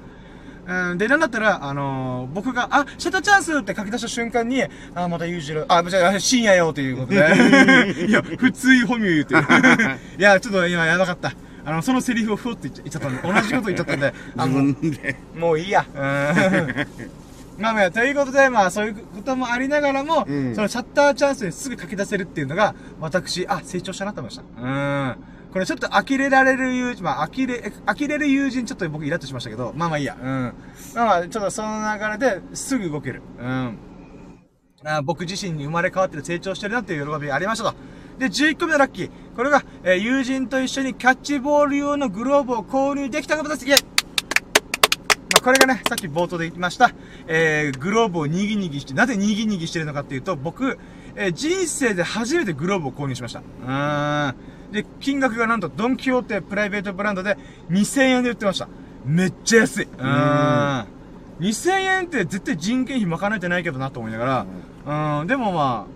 [0.66, 7.18] うん、で、なんだったら、あのー僕が、あ、シャッターチャンスって書き出した瞬間に、あ、また裕次郎、あ、じゃあ、深夜よということで。
[8.08, 9.42] いや、普通本名言うてる。
[10.18, 11.32] いや、ちょっと今やばかった。
[11.66, 15.16] あの、そのセリフをふわって言っちゃ言ったんで、同じこと言っちゃったんで、あ自もう分で？
[15.34, 15.84] もういいや。
[15.94, 16.86] うん。
[17.58, 24.62] まあまあ、ということで、まあそういうこともありながらも、うんそのシャッターチャンスにすぐ書き出せるっていうのが、私、あ、成長したなと思いました。
[24.62, 25.16] うん。
[25.52, 30.16] これちょっと呆れられる友人、まあ呆れ、呆れる友人ちょっと僕イラッとしましたけど、まあまあいいや。
[30.20, 30.54] うん。
[30.94, 33.22] まあまあ、ちょっとその流れですぐ動ける。
[33.38, 33.78] うん。
[34.86, 37.76] あ僕自身に生まれ変わってる成長してるなっていう喜びがありましたと。
[38.18, 39.10] で、11個目のラッキー。
[39.34, 43.66] これが、えー友人と一緒にキャッチボール用のグローブを購入できたことです。
[43.66, 43.93] イェイ
[45.34, 46.92] まあ、これがね、さっき冒頭で言いました、
[47.26, 50.78] えー、グローブをにぎにぎして、なぜにぎにぎしてるのかっていうと、僕、
[51.16, 53.40] えー人生で初めてグローブを購入しました。
[53.40, 54.34] うーん。
[54.72, 57.36] で、金額がなんと、ドンキホーテプライベートブランドで
[57.70, 58.68] 2000円で売ってました。
[59.04, 59.84] めっちゃ安い。
[59.84, 60.86] うーん。
[61.40, 64.46] 2000円って絶対人件費賄えてないけどなと思いなが
[64.86, 65.92] ら、うん、でもまあ、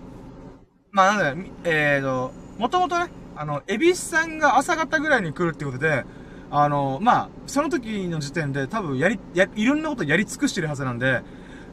[0.91, 6.03] まあなんだよ、みえーと、もともとね、あの、エビスさんが朝方ぐらいに来るってことで、
[6.51, 11.21] あの、まあ、その時の時点で多分やり、や、いろんなことやり尽くしてるはずなんで、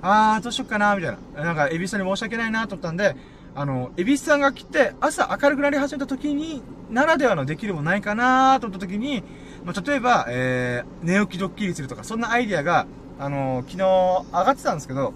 [0.03, 1.45] あー、どうしよっかな、みたいな。
[1.45, 3.17] なんか、エビスさんに申し訳ないな、と思ったんで、
[3.55, 9.23] あの、エビスさんが来て、朝明るくなり始めた時に、ならではのできるもないかな、と思った時に、
[9.65, 12.87] まあ、例えば、えー、寝起きドッキリするとか、そんなアイディアが、
[13.19, 15.15] あの昨日上がってたんですけど、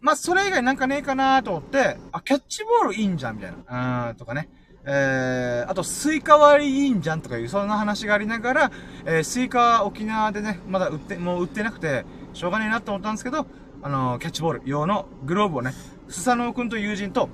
[0.00, 4.10] まあ、それ以外なんかねえかなと思って、あ、キャッチボールいいんじゃん、みたいな。
[4.10, 4.48] うん、とかね。
[4.88, 8.70] えー、あと、スイカ割りいいんじゃんとかいう、そんな話がありながら、
[9.04, 13.46] えー、スイカは沖縄でね、まだ売って、もう売ってなくて、しょうがねえなと思ったんですけど、
[13.82, 15.72] あのーキャッチボール用のグローブをね、
[16.08, 17.28] スサノオくんと友人と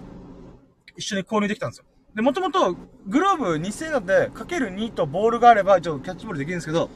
[0.97, 1.85] 一緒に購入できたんですよ。
[2.15, 6.91] で、もともと、グローブ2000円だって、かける2とボールがあれば、一応キャッチボールできるんですけど、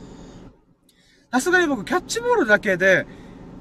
[1.32, 3.06] さすがに僕、キャッチボールだけで、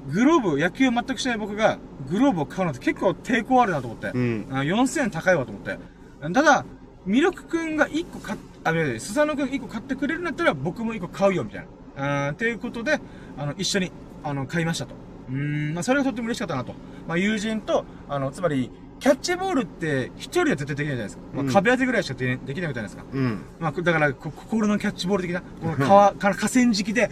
[0.08, 1.78] グローブ、野球全くしない僕が、
[2.08, 4.12] グローブを買うのって結構抵抗あるなと思って。
[4.14, 4.46] うん。
[4.50, 5.78] あ4000円高いわと思って。
[6.20, 6.64] ただ、
[7.06, 11.66] ミルクくんが一個買っ、あ、いやいやスサノくん一個買ってくれるんだったら僕も一個買うよ、みたい
[11.96, 12.28] な。
[12.28, 13.00] うん、っていうことで、
[13.38, 13.92] あの、一緒に、
[14.24, 14.94] あの、買いましたと。
[15.30, 16.74] うーん、まあ、それがとっても嬉しかったなと。
[17.06, 21.22] まあ、友人と、あの、つまり、キャッチボールって一人で絶対できないじゃないですか。
[21.34, 23.04] まあ、うん壁当てぐらいしかでできないみたいですか。
[23.12, 23.42] うん。
[23.60, 27.10] まあ、だから、こ心のキャッチボール的な、この川、から河川敷で、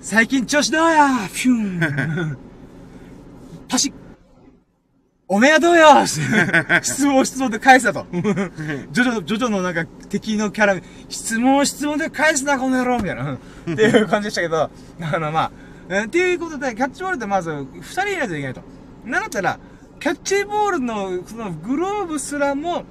[0.00, 2.38] 最近調子どうやフューン
[3.68, 3.92] パシッ
[5.32, 8.04] おめえはどうよ 質問質問で返せと。
[8.12, 10.76] ジョジョ、ジョジョのなんか敵のキャラ、
[11.08, 13.32] 質問質問で返すな、この野郎みたいな。
[13.32, 15.50] っていう感じでしたけど、あの、ま
[15.90, 18.60] あ、っていうことで、キャッチボールってまず、二人いないといけないと。
[19.06, 19.58] なんだったら、
[20.00, 22.84] キャッチボールの、その、グローブすらも、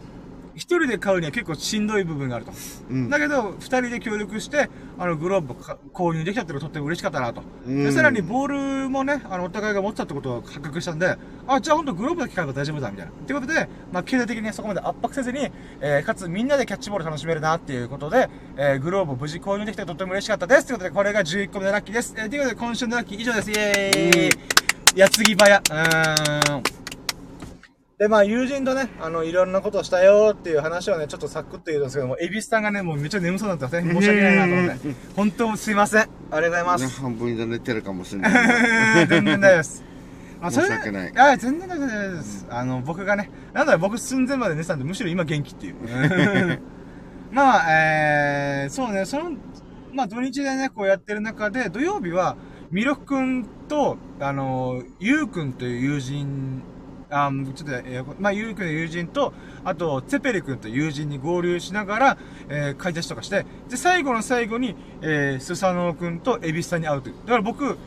[0.55, 2.51] 一人で買うには結構しんどい部分があると。
[2.89, 5.53] うんだけど、二人で協力して、あの、グローブ
[5.93, 7.41] 購入できたってのがとっても嬉しかったなと。
[7.67, 13.11] うんで、さらにボールもね、あの、お互いが持ってたってことを発覚したんで、あ、じゃあほんとグローブだけ買えば大丈夫だ、みたいな。
[13.11, 20.67] ってことで、まあ、経済的にねそこまで圧迫せずに、えー、かつみんなでキャッチボール楽しめるなっていうことで、えー、グローブを無事購入できてとっても嬉しかったです。
[20.67, 22.13] ということで、これが11個目のラッキーです。
[22.17, 23.51] えー、ということで、今週のラッキー以上です。
[23.51, 25.57] イェーイ矢継ぎ早。
[25.57, 26.63] うーん。
[28.01, 33.93] で、まあ、友人とね、あの、いろんなことをしたよっていう話をね、ちょっとサクッと言うんですけども、エビスさんがね、もうめっちゃ眠そうになってますね。
[33.93, 34.95] 申し訳ないなと思って。
[35.15, 36.01] 本当すいません。
[36.01, 36.99] ありがとうございます。
[36.99, 39.05] 半分以上寝てるかもしれない。
[39.05, 39.83] 全然大丈夫です。
[40.41, 42.47] ま あ申し訳ないあ、全然大丈夫です。
[42.49, 45.75] あの、僕がね、なんだろ、僕寸前まで寝てたんで、むしろ今元気っていう。
[47.31, 49.33] まあ、えー、そうね、その、
[49.93, 52.35] まあ土日でね、こうやってる中で、土曜日は、
[52.71, 56.63] ミロくんと、あの、ゆうくんという友人、
[57.12, 59.34] あちょっと、えーまあ、ゆうくんの友人と、
[59.65, 67.15] あと、ツェペリくんと友人に合流しながら、えー、買い出しとかして、で、最後の最後に、えー、スサノオくんとエビスさんに会うという。
[67.26, 67.78] だから僕、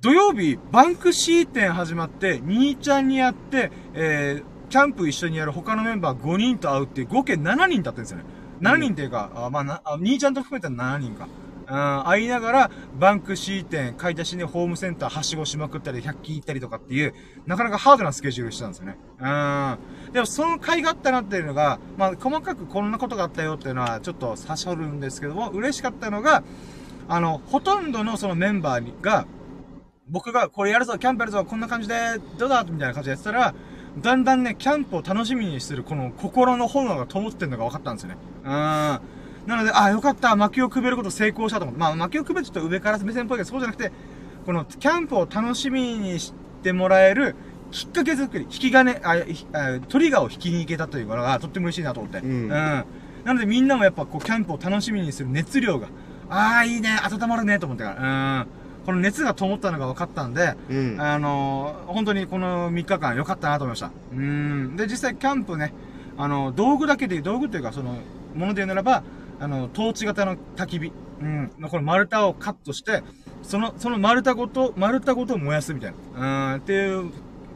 [0.00, 8.24] 土曜日、バンクシー店始まって、兄ちゃんに会って、えー、キャンプ一緒にやる他のメンバー5人と会うっていう、合計7人だったんですよね。
[8.60, 11.28] 7人っていうか、あまあなあ、兄ちゃんと含めたら7人か。
[11.70, 17.14] うん、会いながら、バンクシー店、買い出しにホームセンターはしごしまくったり、100均行ったりとかっていう、
[17.46, 18.96] なかなかハードなスケジュールしてたんですよね。
[19.20, 20.12] うん。
[20.12, 26.42] でも、その会があったなっていうのが、まあ、細かくこんなことがあったよっていうのは、ちょっと差し折るんですけども、嬉しかったのが、
[27.06, 29.26] あの、ほとんどのそのメンバーが、
[30.08, 31.94] 僕がこれやるぞ、キャンプやるぞ、こんな感じで、
[32.38, 33.54] どうだみたいな感じでやってたら、
[34.00, 38.16] だんだんね、キャンプを楽しみにする、この心の炎が灯ってるのが分かったんですよね。
[38.44, 39.00] うん。
[39.48, 41.80] なので、あ、よかった、薪をくべること成功したと思って。
[41.80, 43.90] まあ、薪をくべるちょっと上から目線っぽいけど、そうじゃなくて、
[44.44, 47.34] この、キャンプを楽しみにしてもらえる、
[47.70, 52.18] きっかけ作り、引き金、あ、ひあトリガーを引きに行けたというのが、とっても嬉しいなと思って。
[52.18, 52.84] うんな
[53.34, 55.88] ので、みんなもやっぱ、こう、キャンプを楽しみにする熱量が、
[56.28, 58.40] ああ、いいね、温まるね、と思ってから。
[58.40, 58.46] うん。
[58.84, 61.00] この熱が灯ったのが分かったんで、うん。
[61.00, 63.90] あのー、本当にこの3日間良かったなと思いました。
[64.12, 64.76] うん。
[64.76, 65.72] で、実際キャンプね、
[66.18, 67.96] あの、道具だけで、道具っていうか、その、
[68.34, 69.02] もので言うならば、
[69.40, 70.92] あの、トーチ型の焚き火。
[71.20, 71.50] うん。
[71.68, 73.02] この丸太をカットして、
[73.42, 76.54] その、その丸太ごと、丸太ごと燃やすみたいな。
[76.54, 76.60] うん。
[76.60, 77.10] っていう、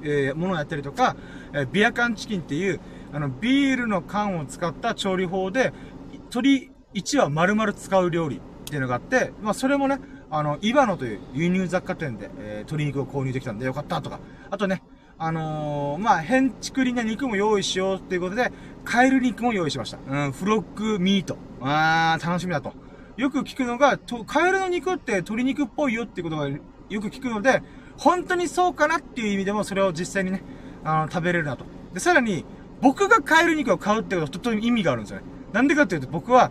[0.05, 1.17] えーものをやったりとか、
[1.53, 2.81] えービア缶チキンっていう、
[3.13, 5.73] あの、ビールの缶を使った調理法で、
[6.13, 14.21] 鶏1羽丸々使う料理っていうのがあって、まあ、それもね、あの、イバノという輸入雑貨店で、えー鶏肉を購入できたんでよかったとか。
[14.51, 14.83] あとね、
[15.25, 18.51] あのー、まあ、変築りな肉も用意しようっていうことで、
[18.85, 19.99] カエル肉も用意しました。
[20.05, 21.37] うん、フロッグミート。
[21.61, 22.73] あー、楽しみだと。
[23.17, 26.61] よく聞くのが、とカエルの肉って鶏肉っぽいよっていうことがよ
[27.01, 27.63] く聞くので、
[27.97, 30.43] 本当にそうかなっていう意味でもそれを実際にね、
[30.83, 31.67] あの、食べれるなと。
[31.95, 32.45] で、さらに、
[32.81, 35.25] 僕がカエル肉を買うってことはとっても意味があるんですよね。
[35.53, 36.51] なんでかっていうと、僕は、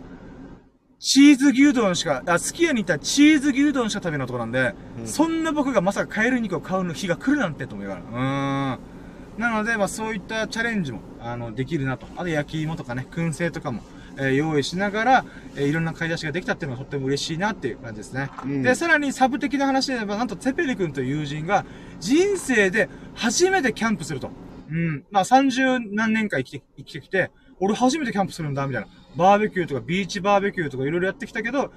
[1.02, 8.02] チーズ牛丼しか、あ、すき家に行ったらチーズ牛丼しか食べないとこなんで、うんそんな僕がまさかカエル肉を買う日が来るなんてと思いながら。
[8.02, 9.40] うーん。
[9.40, 12.06] なので、まあそういったチャレンジも、あの、できるなと。
[12.16, 13.82] あと焼き芋とかね、燻製とかも、
[14.16, 15.24] えー用意しながら、
[15.56, 18.30] えーいろんな買い出しができたっていうのがとっても嬉しいなっていう感じですね。
[18.44, 21.64] うんで、さらにサブ的な話で言えば、なんとツェペリ君という友人が、
[21.98, 24.30] 人生で初めてキャンプすると。
[24.70, 25.04] うん。
[25.10, 28.88] まあ30何年間生きて、生きてきて、俺初めてキャンプするんだ、みたいな。
[29.16, 31.72] バーベキューとかビーチバーベキューとかいろいろやってきたけど、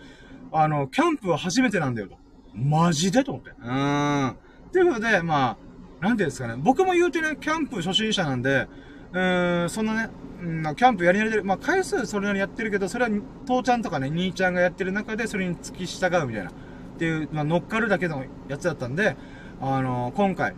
[0.52, 2.18] あの、キャンプは初めてなんだよと。
[2.54, 3.52] マジでと思って。
[3.52, 4.38] うーん。
[4.72, 5.58] ということで、ま
[6.02, 6.56] あ、なんていうんですかね。
[6.58, 8.68] 僕も言うてね、キャンプ初心者なんで、
[9.12, 10.10] うーん、そんなね、
[10.42, 11.44] うん、まあキャンプやり慣れてる。
[11.44, 13.12] まあ、回数それなりにやってるけど、それは、
[13.46, 16.52] 父ちゃんとかね、兄ちゃんがやってる中で、それに付き従うみたいな。
[16.96, 19.18] っていう、まあ、乗っかるだけのやつだったんで、
[19.62, 20.56] あの今回、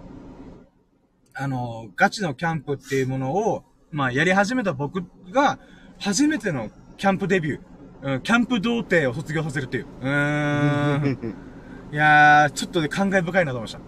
[1.33, 5.59] あのガチのキャンプっていうものを、まあ、やり始めた僕が、
[5.99, 9.85] 初めてのキャンプデビュー、うん、キャンプ童貞を卒業させるっていう。
[10.01, 11.35] うーん。
[11.91, 13.79] いやー、ちょっとね、感慨深いなと思いました。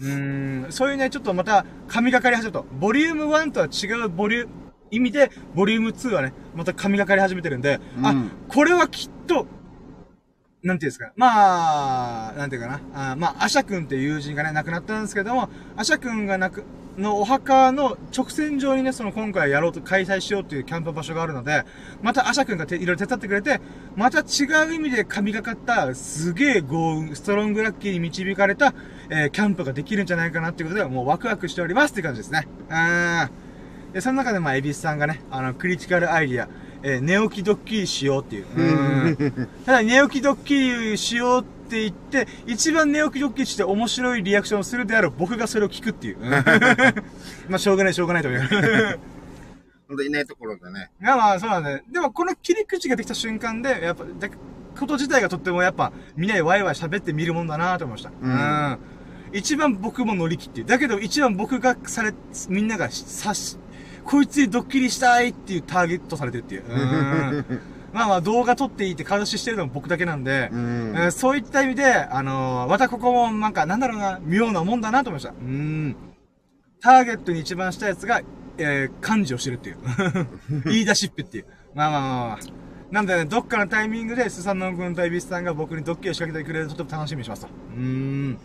[0.00, 4.52] うーん、そういうね、ちょっとまた、神がかり始めると、ボリューム1とは違うボリューム、
[4.90, 9.46] 意味で、ボリューム2はね、また神がかり始めてるんで、あうん、これはきっと、
[10.62, 11.12] なんていうんですか。
[11.16, 12.80] まあ、なんていうかな。
[13.12, 16.64] あまあ、アシャ君っていう友人がね、亡くなったんですけども、アシャ君が亡く、
[16.98, 21.64] のお墓の直線上にね、その今回やろうと開催しようっていうキャンプ場所があるので、
[22.02, 23.60] またアシャ君がていろいろ手伝ってくれて、
[23.96, 28.74] また違う意味で神がかった、すげえ豪運、ストロングラッキーに導かれた、
[29.10, 32.48] えーキャンプができるんじゃないかなっていうことで、もうワクワクしておりますっていう感じですね。
[32.68, 33.92] うん。
[33.92, 36.48] で、その中でまあ、エビスさんがね、あの、クリティカルアイディア、
[36.82, 38.46] えー寝起きドッキリしようっていう。
[38.56, 38.62] う
[39.10, 39.48] ん。
[39.64, 40.54] ただ、寝起きドッキ
[40.90, 46.18] リしようって言って、一番寝起きドッキリして面白いリアクションをするである僕がそれを聞くっていう。
[46.18, 48.40] う んまあ、しょうがない、しょうがないと思う。
[49.88, 50.90] ほんといないところでね。
[51.00, 51.82] いや、まあ、そうなんだね。
[51.90, 54.30] でも、この切り口ができた瞬間で、やっぱ、で
[54.78, 58.10] こと自体がとってもやっぱ、みんなでワイワイ喋ってみるもんだなと思いました。
[58.20, 58.78] うん
[59.30, 60.64] 一番僕も乗り切って。
[60.64, 62.14] だけど、一番僕がされ、
[62.48, 63.58] みんながさし、
[64.04, 66.64] こいつにドッキリしたいっていうターゲットされてるっていう。
[66.66, 67.60] うん
[67.92, 75.34] まあまあ、動画撮っていいって監視してるのも僕だけなんで、うんえーそういった意味で、あのーまたここもなんか、なんだろうな、妙なもんだなと思いました。
[75.40, 75.96] うん。
[76.80, 78.20] ターゲットに一番したやつが、
[78.58, 79.76] えー、漢字をしてるっていう。
[80.66, 81.46] 言い出しっぺっていう。
[81.74, 82.38] まあまあまあまあ。
[82.90, 87.48] なんでね、どっかのタイミングで、スサノン君とエビスさんが僕にドッキリを仕掛けてくれるととても楽しみにしますと。
[87.48, 88.38] うーん。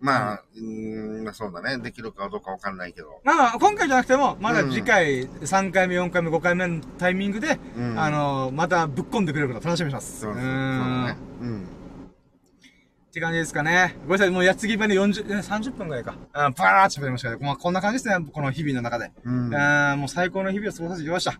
[0.00, 1.78] まあ、うーん、まあそうだね。
[1.82, 3.20] できるかどうかわかんないけど。
[3.22, 10.20] まあまあ、今回じゃなくても、まだ次回、3回目、4回目、5回目のタイミングで、うんあのーまたぶっ込んでくれること楽しみにします。
[10.20, 11.18] そうそうそうーんだね。
[11.42, 11.62] うん。
[11.64, 13.96] って感じですかね。
[14.02, 16.14] ごめんなさい、もうやつぎ場で40、え30分ぐらいか。
[16.32, 19.10] あバーッと喋りましたけど、まあこんな感じですね、この日々の中で。
[19.24, 19.54] うん。
[19.54, 21.32] あーもう最高の日々を過ごさせてきました。
[21.32, 21.36] い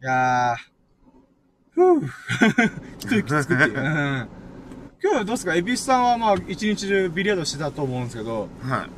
[0.00, 0.56] やー、
[1.72, 2.08] ふぅ、
[3.00, 3.78] 一息つくっていう。
[3.78, 4.28] うん
[5.02, 5.54] 今日はどうですか？
[5.56, 8.88] エビスさんはまあ一日中ビリヤードしてたと思うんですけど、は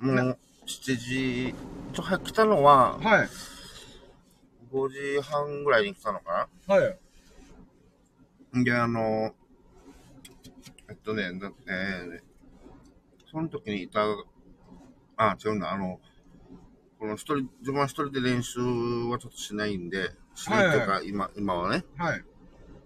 [0.00, 0.04] い。
[0.04, 1.54] もう、7時、
[1.92, 3.28] ちょ、来たのは、はい。
[4.72, 6.98] 5時半ぐらいに来たのかはい。
[8.52, 9.34] なで、あの、
[10.88, 12.20] えっとね、だえー、
[13.30, 14.00] その時にいた、
[15.18, 16.00] あ、違うんだ、あの、
[16.98, 22.24] この一人、自分は一人で練習はちょっとしないんで、しないっていうか、今、今はね、はい。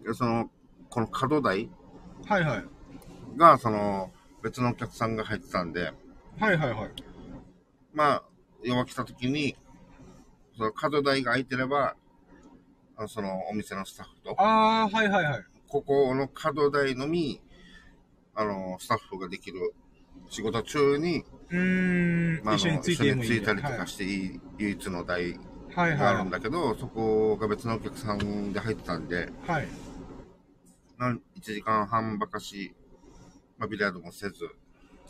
[0.05, 0.50] でその、
[0.90, 1.70] この角台
[2.26, 2.64] はいはい。
[3.36, 4.10] が、その、
[4.42, 5.92] 別のお客さんが入ってたんで、
[6.38, 6.90] はいはいはい。
[7.92, 8.22] まあ、
[8.64, 9.56] 要は来た時に、
[10.56, 11.94] その角台が空いてれば、
[12.96, 15.44] あのそのお店のスタッフと、あー、はいはいはい。
[15.68, 17.40] ここの角台のみ、
[18.34, 19.74] あの、スタッフができる
[20.30, 25.38] 仕事中に、うーん、まあ、あ一緒にのついてもいい一緒についたりとかしていい、唯一の台
[25.74, 29.50] はいはいがあるんはだけど、そこが別のお客さんで入ってたんで、い。
[29.50, 29.68] はい。
[30.98, 32.74] なん1時間半ばかし、
[33.59, 34.35] まあ、ビリヤードもせず、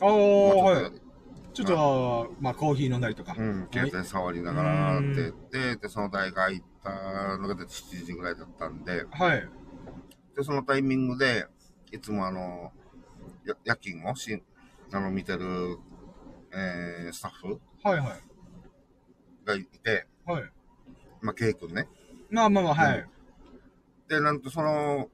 [0.01, 0.93] おー、まあはい。
[1.55, 3.35] ちょっと、まあコーヒー飲んだりとか。
[3.39, 9.49] うん、携帯触りながらって言って、で、その台が空いたのが7時ぐらいだったんで、はい。
[10.37, 11.47] で、そのタイミングで、
[11.93, 12.73] いつもあの、
[13.47, 14.43] や夜勤をし
[14.93, 15.79] あの見てる、
[16.53, 19.47] えー、スタッフはいはい。
[19.47, 20.43] がいて、はい。
[21.23, 21.89] まあ、ケイ君ね。
[22.29, 23.09] まあまあまあ、はい。
[24.09, 25.09] で、なんとその、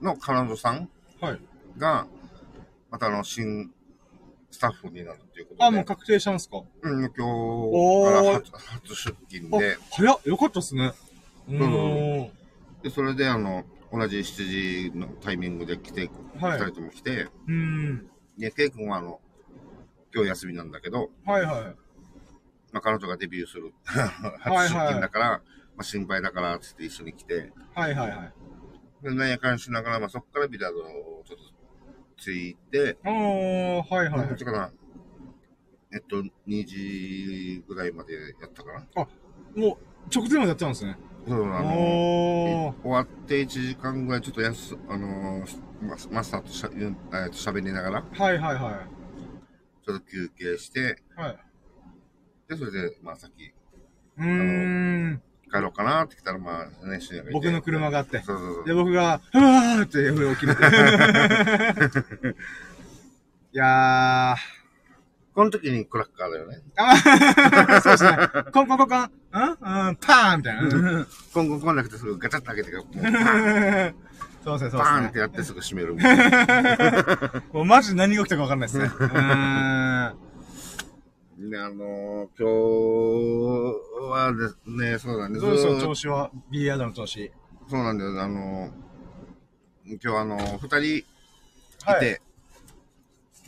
[0.00, 0.88] の彼女さん
[1.20, 1.40] はい。
[1.78, 2.06] が、
[2.90, 3.72] またあの、新
[4.50, 5.64] スタッフになるっていうことで。
[5.64, 6.62] あ、もう確定したんですか？
[6.82, 10.92] うん、今日から初初出勤あで、、早っよかったっすね。
[11.48, 12.30] うん。
[12.82, 18.10] で、それであの、同じ7時のタイミングで来て、はい二人とも来て、うーん。
[18.38, 19.20] で、ケイ君はあの、
[20.14, 21.76] 今日休みなんだけど、はいはい。
[22.72, 23.98] まあ、彼女がデビューする初
[24.50, 25.40] はい出勤だから、ま
[25.78, 28.32] あ、心配だから、つって一緒に来て、はいはいはい。
[29.10, 31.44] で、なんやかんしながら、まあ、そこからビリヤードをちょっと
[32.18, 34.44] ついて、おー、はいはいはいこっち。
[34.44, 34.72] かな、
[35.92, 39.06] えっと、2時ぐらいまでやったかな。
[39.54, 40.98] もう、直前までやっちゃうんですね。
[41.28, 42.74] そう、あの。
[42.82, 45.66] 終わって1時間ぐらいちょっとやす、あのー
[46.10, 46.94] マスターとしゃえー
[47.30, 48.86] と喋りながら、はいはいは
[49.84, 51.20] ちょっと休憩して、い。
[51.20, 51.38] はい。
[52.48, 53.52] で、それで、まあ、さっき
[54.18, 55.22] うーん。
[55.56, 58.22] 帰ろうかなって来たら、まあ、ね、シニアがいて僕の車があって。
[58.22, 58.64] そうそうそう。
[58.66, 60.56] で、僕が、ふわーって上起きる。
[63.52, 64.56] いやー。
[65.34, 66.62] この時にクラッカーだよね。
[66.76, 66.96] あ
[67.82, 68.10] そうですね。
[68.54, 71.06] コンコンコンコン、んうんパーンみたいな。
[71.34, 73.94] コンコンコンなくてすぐガチャッと開けて、もうパーン
[74.42, 75.18] そうですね、そうバーンって。
[75.18, 77.42] やってすぐ閉めるみたいな。
[77.52, 78.86] もうマジで何が起きたか分かんないですね。
[78.86, 80.16] うーん。
[81.38, 82.48] で、あのー、今
[84.00, 86.30] 日はですね、そうだね、どうでしょう、調子は？
[86.50, 87.30] ビリヤードの調子。
[87.68, 91.04] そうなんだよ、あのー、今日あのー、二人いて、
[91.84, 92.20] はい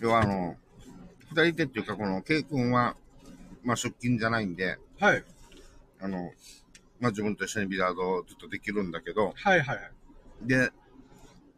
[0.00, 0.56] 今日はあの、
[1.30, 2.94] 二人いてっていうか、この、ケイ君は、
[3.64, 5.24] まあ出勤じゃないんで、はい。
[6.00, 6.30] あの、
[7.00, 9.90] まあ自分と一緒にビリヤードをずっとできるんだけど、はいはいはい。
[10.42, 10.70] で、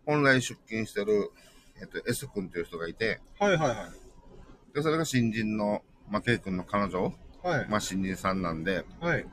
[0.07, 1.33] 本来出勤してる、
[1.81, 4.75] えっと、S 君っていう人がいて、はいはいはい。
[4.75, 7.69] で、それが新人の、まあ、K 君の彼女、はい。
[7.69, 9.27] まあ新人さんなんで、はい。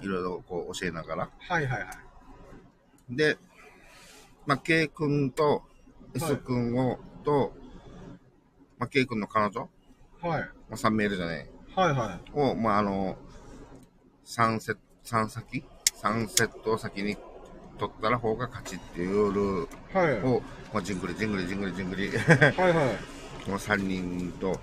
[0.00, 1.30] いろいろこう教えながら。
[1.38, 3.16] はいはいはい。
[3.16, 3.36] で、
[4.46, 5.62] まあ、K 君と
[6.14, 7.52] S 君を、と、
[8.78, 9.68] まあ、K 君の彼女、
[10.22, 10.40] はい。
[10.42, 12.30] まあ、3メールじゃない、はいはい。
[12.38, 13.16] を、まあ、あの、
[14.26, 15.64] 3セット、3先
[16.02, 17.16] ?3 セットを先に
[17.78, 20.20] 取ったら方が勝ちっていうルーはい。
[20.20, 22.14] ルを、まあ、じんぐりじんぐりじんぐりじんぐり、は
[22.68, 22.96] いはい。
[23.44, 24.58] この3人と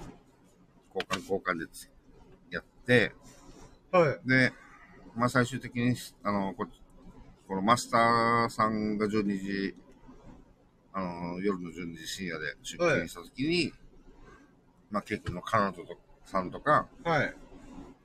[0.96, 1.66] 交換交換で
[2.52, 3.14] やって、
[3.92, 4.28] はい。
[4.28, 4.54] で、
[5.16, 6.66] まあ、最終的に、あの、こ
[7.48, 9.76] このマスターさんが12時、
[10.94, 13.72] あの、夜の12時深夜で出勤したときに、
[14.90, 17.36] まあ、ケイ君の彼女とさんとか、はい。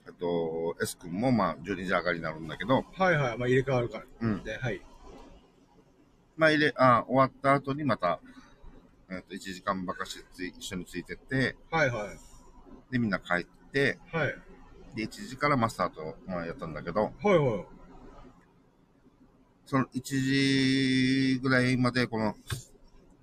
[0.06, 3.38] えっと、S 君もまあ、12時上がりになるんだけど、はいはい。
[3.38, 4.04] まあ入れ替わるから。
[4.20, 4.42] うん。
[4.42, 4.80] で、はい。
[6.36, 8.20] まあ、入れ、あ、終わった後にまた、
[9.10, 12.29] えっと、1時間ばかしつい一緒についてって、はいはい。
[12.90, 14.34] で、みんな帰って、はい。
[14.96, 17.66] で、1時からマスターと、まあ、やったんだけど、はいはい。
[19.66, 22.34] その1時ぐらいまで、この、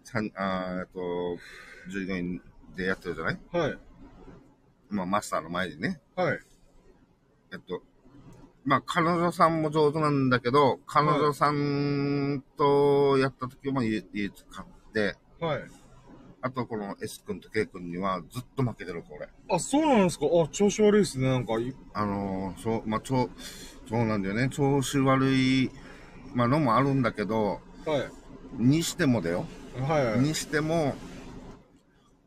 [0.06, 1.38] 三あっと、
[1.92, 2.42] 従業員
[2.76, 3.40] でやってるじゃない？
[3.52, 3.78] はい。
[4.90, 6.00] まあ、マスターの前にね。
[6.16, 6.40] はい。
[7.52, 7.82] えっと、
[8.64, 15.64] まあ、彼女さんも上手なんだけど、彼女さんとやった時も家、家使って、はい。
[16.48, 19.28] あとこの S 君と K 君にはずっと負けてる、これ。
[19.50, 20.26] あ、そうなんですか？
[20.26, 21.28] あ、調子悪いですね。
[21.28, 23.30] なんか、いあのーそう、まあ、ちょ、
[23.90, 24.48] そうなんだよね。
[24.50, 25.70] 調子悪い、
[26.34, 27.98] まあ、のもあるんだけど、は
[28.60, 28.64] い。
[28.64, 29.46] にしてもだよ。
[29.78, 30.20] はいはい。
[30.20, 30.96] にしても、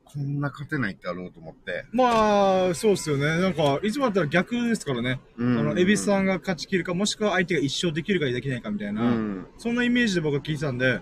[0.04, 1.84] こんな勝てないってあろうと思って。
[1.92, 3.40] まあ、そうっすよね。
[3.40, 5.20] なんか、いつもだったら逆ですからね。
[5.38, 6.24] うあの、エビスさん。
[6.24, 9.46] んが勝ち切るか、もしくは相手が一生できるかできないかみたいな、うん。
[9.56, 11.00] そんなイメージで僕は聞いてたんで、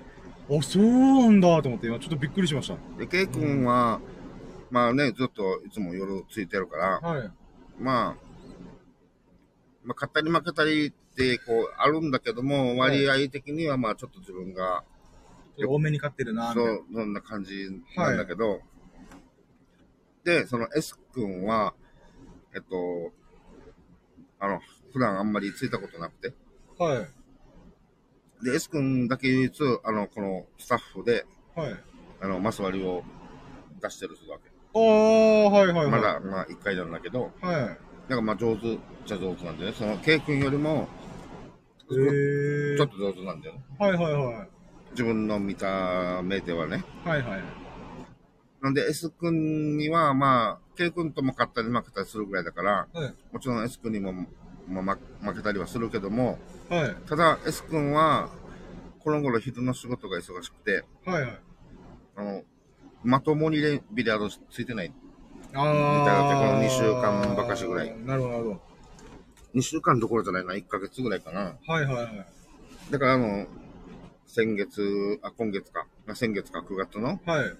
[0.50, 4.00] あ、そうなんだと思って、今ちょっとびっくりしましで、ケイ君は、
[4.70, 7.06] まあね、ずっといつも夜ついてるから、た。
[7.06, 7.30] はい。
[7.78, 8.28] まあ、
[9.84, 14.84] まあ、勝ったり負けたりって、こう、あるんだけども、割合的には、まあ、ちょっと自分が、
[15.66, 16.70] 多めに勝ってるな、みたいな。
[16.70, 18.60] そう、そんな感じなんだけど、
[20.24, 21.74] で、その S 君は、
[22.54, 23.12] えっと、
[24.38, 24.60] あの、
[24.92, 26.34] 普段あんまりついたことなくて、
[26.78, 27.17] はい。
[28.42, 31.76] で、S 君だけ唯一、あの、このスタッフで、はい。
[32.20, 33.02] あの、マス割りを
[33.80, 34.50] 出してる人だけ。
[34.74, 35.90] ああ、はいはいはい。
[35.90, 37.52] まだ、まあ、一回なんだけど、はい。
[37.52, 37.76] だか
[38.08, 39.76] らまあ、上手じゃ上手なんだよね。
[39.76, 40.88] その、K 君よりも、
[41.90, 42.76] えー。
[42.76, 43.60] ちょっと上手なんだよね。
[43.78, 44.48] はいはいはい。
[44.92, 46.84] 自分の見た目ではね。
[47.04, 47.42] はいはい。
[48.60, 53.14] なんで S 君には、まあ、K 君とも勝ったり負けたりするぐらいだから、はい。
[53.32, 54.26] もちろん S 君にも、
[54.68, 54.98] まあ、ま
[55.32, 56.38] 負けたりはするけども、
[56.68, 56.96] はい。
[57.08, 58.28] ただ S 君は、
[59.00, 61.40] この頃人の仕事が忙しくて、はいはい。
[62.16, 62.42] あの、
[63.02, 64.92] まともにレビリヤードついてない。
[65.54, 68.60] あみたいなこの二週間ばかしぐらいなるほどなるほ
[69.54, 71.56] 2週間どころじゃないな、1ヶ月ぐらいかな。
[71.66, 71.72] ど。
[71.72, 72.26] はいはいはい。
[72.90, 73.46] だからあの、
[74.26, 77.52] 先月、あ、今月か、あ先月か9月のはい。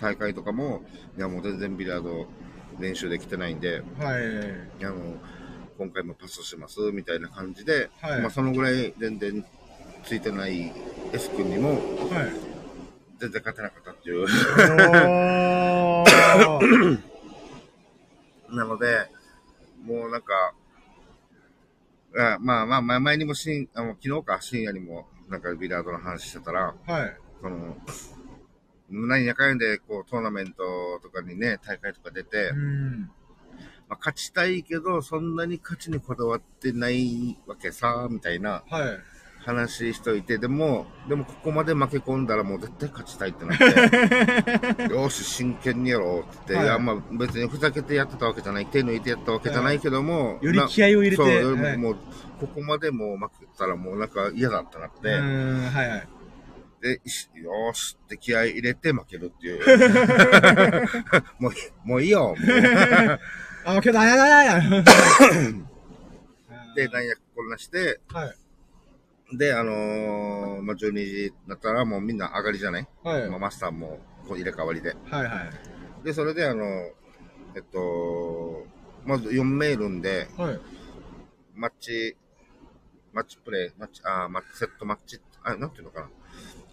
[0.00, 0.82] 大会とかも、
[1.16, 2.26] いやもう全然ビリヤード
[2.78, 4.84] 練習できてないんで、はい。
[4.84, 5.16] あの、
[5.78, 9.44] 今回もパスします、みたいな感じで、はいまあそのぐらい全然
[10.04, 10.72] ついてない
[11.12, 11.78] S 君にも、はい。
[13.18, 14.26] 全然勝てなかったっていう。
[18.50, 19.08] なので、
[19.84, 20.54] もうなんか、
[22.16, 27.16] あまあまあ、まあ前にも深あの昨日か深夜にもなんかビリヤードの話してたら、はい。
[27.40, 27.76] その、
[28.90, 33.10] 何やかんでこうトーナメントとかにね、大会とか出て、うん。
[33.92, 38.98] まあ、勝ちたいけど、そんなに勝ちにこだわってないわけさ、みたいなはい。
[39.44, 43.64] 話しといて、でも、でもここまで負け込んだらもう絶対勝ちたいってなって、
[44.94, 51.26] よーし、真剣にやろうって言って、はいい、や、まあ別にふざけてやってたわけじゃない、手抜いてやったわけじゃないけども、より気合を入れてそう、
[51.60, 51.96] はいももう、
[52.38, 56.08] ここまでもう負けたらもうなんか嫌だってなって、うーん、はいはい。
[56.82, 59.60] で、しよーしって気合い入れて負けるっていう。
[61.38, 62.36] もういい、もういいよ。
[63.64, 64.60] あ、けど、あやだやや。
[66.74, 69.38] で、なんやこんなして、はい。
[69.38, 73.30] で、あのーまあ、12時になったらもうみんな上がりじゃない、はい。
[73.30, 74.96] まあ、マスターもこう入れ替わりで。
[75.08, 75.40] はいは
[76.02, 76.04] い。
[76.04, 76.64] で、それであの、
[77.54, 78.66] えっと、
[79.04, 80.60] まず4メールんで、はい。
[81.54, 82.16] マッチ、
[83.12, 86.10] マッチプレイ、マッチ、あーマッチセットマッチ、あ、なんていうのかな。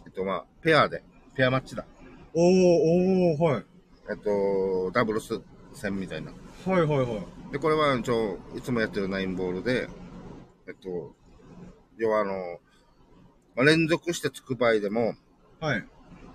[0.09, 1.03] えっと、まあ、ペアで、
[1.35, 1.85] ペアマッチだ。
[2.33, 3.65] おー、おー、はい。
[4.09, 5.39] えっと、ダブルス
[5.71, 6.31] 戦みたいな。
[6.65, 7.03] はいはいは
[7.49, 7.53] い。
[7.53, 9.87] で、これは一応、いつもやってるナインボールで、
[10.67, 11.13] えっと、
[11.97, 12.33] 要はあの、
[13.55, 15.13] まあ、連続してつく場合でも、
[15.59, 15.85] はい。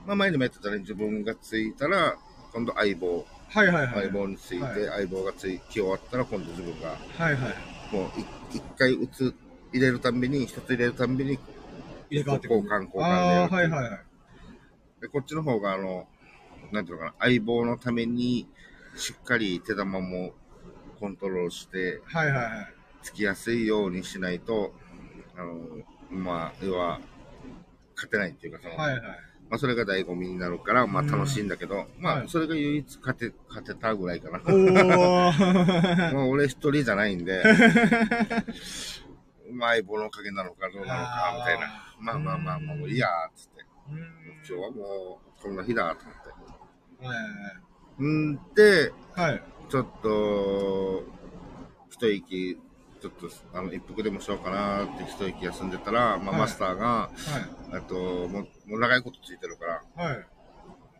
[0.07, 2.17] まあ前にもやってたね、自分がついたら、
[2.53, 3.95] 今度相棒、はいはいはい。
[4.03, 7.95] 相棒について、はい相棒がつい、来終わったら今度自分が、はいはい。
[7.95, 9.35] もうい一回打つ、
[9.73, 11.41] 入れるたんびに、一つ入れるたんびに、
[12.15, 12.57] 入れ替わってくる。
[12.57, 14.01] 交換交換ではいはいはい。
[15.01, 16.07] で、こっちの方があの、
[16.73, 18.49] なんていうのかな、相棒のために、
[18.97, 20.33] しっかり手玉も
[21.01, 22.75] コントロールして、はいはいはい。
[23.03, 24.73] つきやすいようにしないと、
[25.37, 25.61] あの、
[26.11, 27.01] まあ、要は、
[27.97, 29.03] 勝てないっていうか、その、はいはい。
[29.51, 34.39] まあ、それが醍醐味になるから、まあ、うん楽しいんだけど、まあ、はいそれが唯一勝て、勝てたぐらいかな。
[34.39, 35.33] おー。
[36.15, 37.43] まあ、俺一人じゃないんで、
[39.53, 41.67] まあ、相棒のおかげなのかどうなのか、みたいな。
[42.01, 43.65] まあまあまあまあ、もういいや、つって。
[43.91, 43.99] うん
[44.47, 46.15] 今日はもう、こんな日だ、と思っ
[47.01, 47.07] て。
[47.07, 47.15] は
[47.99, 49.43] いんで、はいはい。
[49.71, 51.05] ちょっと、
[51.91, 52.59] 一息、
[53.01, 57.11] ちょっと、あの、一服でもしようかなって一息休んでたら、まあ、はいマスターが、は
[57.73, 57.77] い。
[57.77, 57.95] あと、
[58.29, 59.67] もう、もう長いことついてるか
[59.97, 60.27] ら、はい。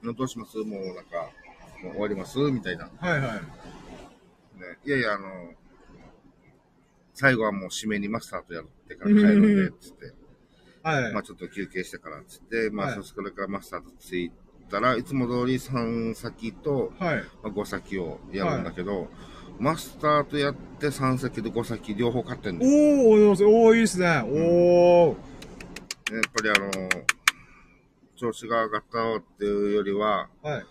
[0.03, 0.59] どうします？
[0.59, 1.31] もうなんか、
[1.83, 2.39] もう終わります？
[2.39, 2.85] みたいな。
[2.85, 2.91] ね。
[2.99, 3.41] はいはい。
[4.87, 5.55] いやいや、あの、
[7.15, 10.13] 最後はもう締めにマスターとやってから帰るんで、つって。
[10.83, 11.13] はい。
[11.13, 14.31] まあちょっと休憩してから、つって、まあ、はいそれからマスターとつい
[14.71, 17.17] たら、いつも通り3先と、はい。
[17.17, 19.09] まあ、5先をやるんだけど、
[19.59, 22.65] マスターとやって3先と5先両方買ってんの。
[22.65, 24.23] やっおー、おー、おーいいっすね。
[24.27, 25.17] おー。
[26.35, 26.71] ぱりあの、
[28.17, 30.67] 調子が上がったっていうよりは、はい。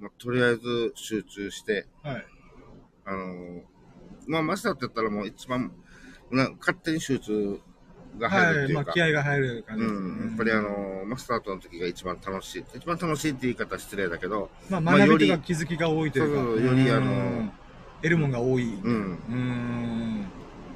[0.00, 2.26] まあ、とりあえず集中して、はい。
[3.04, 3.62] あの、
[4.30, 5.72] まあ、マスターって言ったらもう一番、
[6.30, 7.60] な勝手に集中
[8.18, 8.64] が入るはい。
[8.64, 9.94] っていうか、まあ、気合が入る感じです。
[9.94, 12.64] うん、やっぱりあの、マスターとの時が一番楽しい。
[12.76, 16.42] 一番楽しいって言い方は失礼だけど、まあ、まあ学びとよりか気づきが多いというか。
[16.42, 17.52] そうそうよりあのうん
[18.02, 18.74] 得るもんが多い。
[18.74, 20.20] うん、うーん。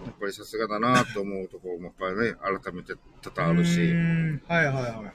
[0.04, 3.80] やっぱりさすがだなと思うところもやっぱりね、改めて多々あるし、
[4.48, 5.12] はいはいは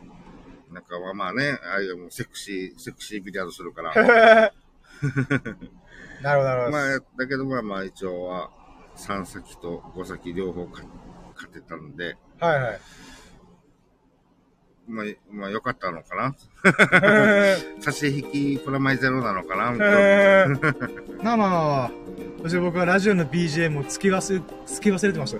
[0.72, 4.52] なんかはまあね、ああいうもうセクシー、セクシービリヤードするから、い。
[6.22, 6.72] なるほど、なるほど。
[6.72, 8.50] まあ、だけどまあまあ一応は
[8.98, 10.84] 3先と5先両方か
[11.36, 12.80] 勝てたんで、はいはい。
[14.88, 16.36] まあ、まあ良かったのかな
[17.80, 20.56] 差し引きプラマイゼロなのかなみたいな
[21.22, 21.92] まあまあまあまあ。
[22.42, 25.40] そして僕はラジオの BGM を付き忘れ、付き忘れてました。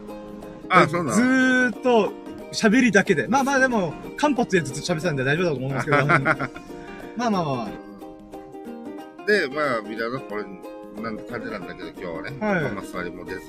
[0.70, 2.14] あ、そうなずのーっと
[2.52, 3.28] 喋りだけで。
[3.28, 6.06] まあまあでも、間髪でずっと喋ってたんで大丈夫だと思うんですけど。
[6.06, 6.36] まあま
[7.28, 7.70] あまあま
[9.30, 10.44] で、まあ、ビリヤードこれ、
[11.04, 13.42] なん感じなんだけど、今日はね、はいまあ、座りも出ず、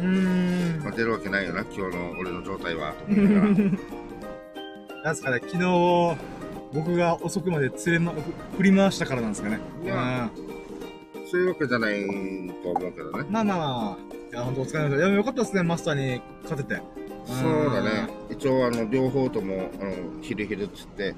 [0.00, 0.02] あ。
[0.02, 0.82] うーん。
[0.82, 3.54] まあ、出るわけないよな、今日の俺の状態は、と思いながら。
[5.04, 6.16] なんすかね、昨日、
[6.74, 8.12] 僕が遅くまで連れま、
[8.56, 9.60] 振り回したからなんですかね。
[9.84, 10.28] いや
[11.30, 12.04] そういうわけじゃない
[12.64, 13.30] と思うけどねう。
[13.30, 14.14] んまあまあまあ。
[14.32, 15.06] いや、ほんとお疲れ様でした。
[15.06, 16.82] いや、よかったですね、マスターに勝てて。
[17.24, 18.08] そうだね。
[18.30, 21.14] 一応、あの、両方とも、あの、ヒルヒルっつって。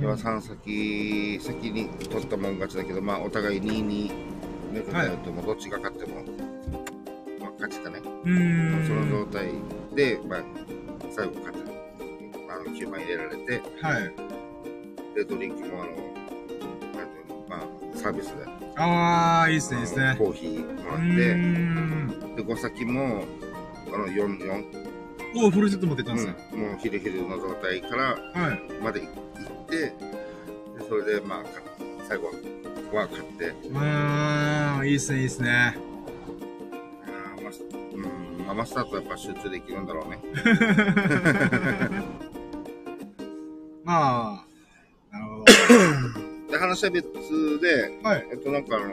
[0.00, 4.10] 要は3先、先に取ったもん勝ちだけど、まあ、お互い2に
[4.72, 6.22] 抜くなよとも、どっちが勝っても、
[7.40, 8.00] まあ、勝ちだね。
[8.24, 8.86] うーん。
[8.86, 9.48] その状態
[9.94, 10.42] で、まあ、
[11.10, 11.72] 最後勝って、
[12.50, 14.14] あの、9枚入れられて、はい。
[15.14, 17.62] で、ドリンクも、あの、なんていうの、まあ、
[17.94, 18.44] サービスで、
[18.76, 20.14] あー、いいっすね、いいっすね。
[20.18, 20.98] コーヒーもうらっ
[22.36, 22.42] て。
[22.42, 23.24] で、5先も、
[23.92, 24.88] あの、4、4、
[25.36, 26.34] おフルセット持ってったんですね。
[26.52, 28.04] うん、もうヒルヒルの状態から
[28.34, 28.60] はい。
[28.82, 29.12] まで行っ
[29.68, 29.94] て、で
[30.88, 31.48] それで、まあ、か
[32.08, 32.28] 最後
[32.96, 35.76] は勝って、うーん、いいっすね、いいっすね。
[38.48, 40.18] まあ、マスターとやっぱ集中できるんだろうね。
[43.84, 44.46] まあ、
[45.12, 45.44] なるほ
[46.50, 47.04] で、話は別
[47.60, 48.08] で、ど。
[48.08, 48.26] はい。
[48.32, 48.86] えっと、なんかあの、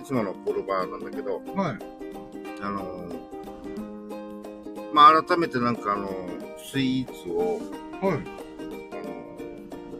[0.00, 1.78] いつものポルバーなんだけど、はい。
[2.60, 3.07] あの、
[4.92, 6.08] まあ、改めてなんかあの、
[6.70, 7.60] スイーツを、
[8.00, 8.16] はい。
[8.16, 8.18] あ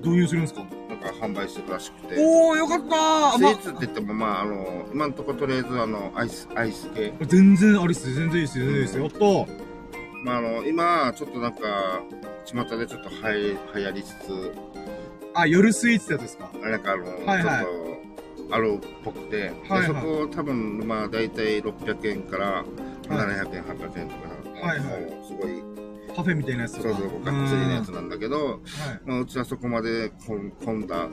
[0.02, 0.60] 導入するんですか？
[0.60, 3.38] の、なんか販売するらしくて、おー、よかったー。
[3.38, 7.12] スイーツって言っても、まあ、あの、今のところとりあえずあの、アイス、アイス系。
[7.18, 9.02] ま全然ありっすよ、全然いいっすよ、全然いいっすよ。
[9.04, 9.46] やったー。
[10.24, 12.00] まあ、あの、今、ちょっとなんか、
[12.46, 14.54] 巷でちょっとはや流行りつつ、
[15.34, 16.50] あ、夜スイーツってやつですか？
[16.62, 17.64] なんかあの、はいはい。
[17.64, 17.70] ちょ
[18.44, 19.80] っと、あるっぽくて、はいはい。
[19.82, 22.64] でそこ多分、まあ、大体600円から
[23.04, 24.28] 700円、800円とか、
[24.66, 25.62] はいはいもうすごい、
[26.14, 26.80] パフェみたいなやつ。
[26.80, 26.92] そうそう、
[27.24, 28.58] がっつりのやつなんだけど、はい。
[29.04, 31.10] まあ、うちはそこまで混混んだ、あの、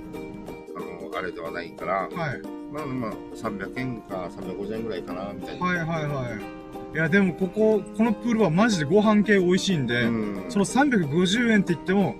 [1.17, 2.11] あれではないから、はい。
[2.71, 5.65] まあまあ、300円か350円ぐらいかな、みたいな。
[5.65, 6.95] はいはいはい。
[6.95, 10.45] いや、でもここ、このプールはマジでご飯系美味しいんで、うん。
[10.49, 12.15] その350円って言っても、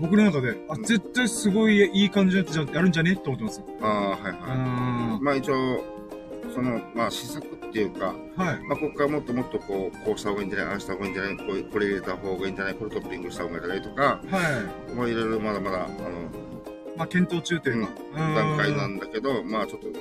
[0.00, 3.12] 僕の中で、あ、絶対すごいいい感じのやつやるんじゃね？
[3.12, 3.66] って思ってますよ。
[3.82, 5.22] ああ、はいうはい。。
[5.22, 5.84] まあ一応、
[6.54, 8.60] その、まあ試作っていうか、はい。
[8.64, 14.18] まあ、ここからもっともっとこう、こうした方がいいんじゃない、ああした方がいいんじゃない、こうこれ入れた方がいいんじゃない、これトッピングした方がいいんじゃないとか、は
[14.90, 14.94] い。
[14.94, 15.88] まあ、いろいろまだまだ、あの、
[16.98, 17.92] まあ、検討中というか。
[18.14, 19.94] うん段階なんだけど、まあ、ちょっと、うん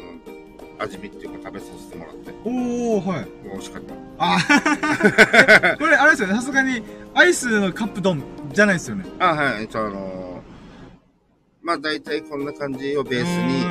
[0.79, 3.27] 味見っていうか食べさせてもらって、おー、はい。
[3.43, 3.93] 美味しかった。
[4.17, 6.33] あ これ、あれですよね。
[6.33, 6.81] さすがに、
[7.13, 9.05] アイスのカップ丼じゃないですよね。
[9.19, 10.21] あ、はい、一応あのー
[11.63, 13.61] まあ、大体こんな感じをベースに、に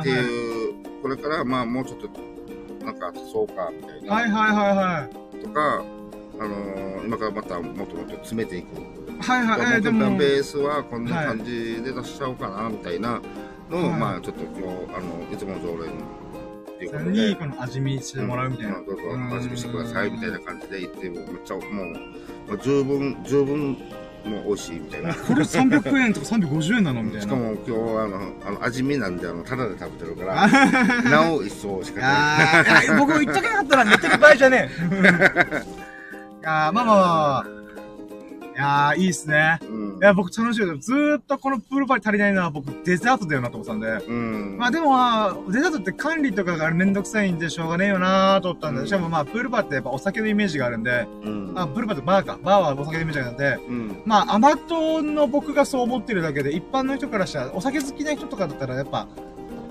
[0.00, 2.10] っていう、これからまあもうちょっと、
[2.88, 4.14] なんか足そうか、みたいな。
[4.14, 5.08] はいはいはいは
[5.40, 5.42] い。
[5.44, 5.84] とか、
[6.40, 8.66] あのー今からまたもっともっと詰めていく。
[9.20, 9.60] はいはい。
[9.60, 13.20] えーでも、ベースはこんな感じで出しちゃおうかな、みたいな
[13.70, 18.78] のを、はいまあちょっと今日、あの、いつもの常連っていうことにで、この味見してもらうみたいな。
[18.78, 23.76] うんどうぞうん味見してください、みたいな感じで言って、めっちゃもう、もう十分、十分、
[24.24, 25.14] もう美味しいみたいな。
[25.14, 27.22] これ300円とか350円なのみたいな。
[27.22, 32.98] しかも今日はあの、あの味見なんで、あの、ただで食べてるから、なお一層しかない。
[32.98, 35.64] 僕言っとけなかったら寝てる場合じゃねえ。
[36.40, 37.57] いやーまあまあまあ。
[38.58, 39.60] いやー、いいっすね。
[39.62, 40.90] うんいや、僕楽しいです。
[40.90, 44.04] ずーっとこのプールバー足りないのは僕デザートだよなと思ってたんで。
[44.04, 44.58] うん。
[44.58, 51.52] まあでもまあ、デザートって管理とかがめんどくさいんでしょうがねえよなーと思ったんで、うんしかもまあ、プールバーってやっぱお酒のイメージがあるんで、うん。
[51.54, 52.36] あ、プールバーってバーか。
[52.42, 54.02] バーはお酒のイメージがあるんで、うん。
[54.04, 59.06] まあ、甘党の僕がそう思ってるだけで、一般の人からしたら、お酒好きな人とかだったら、やっぱ、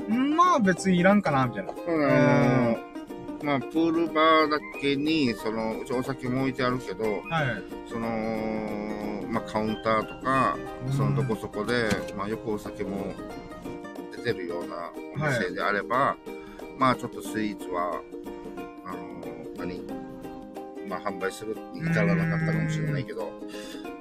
[0.10, 1.74] んまあ別にいらんかな、みたいな。
[1.74, 2.87] そうだあの
[3.44, 7.64] まあ、プールバーだけに、その、うちお酒も置いてあるけど、はい。
[7.88, 8.08] その、
[9.30, 10.58] まあ、カウンターとか、
[10.96, 13.14] そのどこそこで、まあ、よくお酒も
[14.16, 16.18] 出てるようなお店であれば、
[16.78, 18.02] まあ、ちょっとスイーツは、
[18.86, 18.98] あの、
[19.58, 19.82] 何
[20.88, 23.32] まあ、販売するに至らなかったかもしれないけど、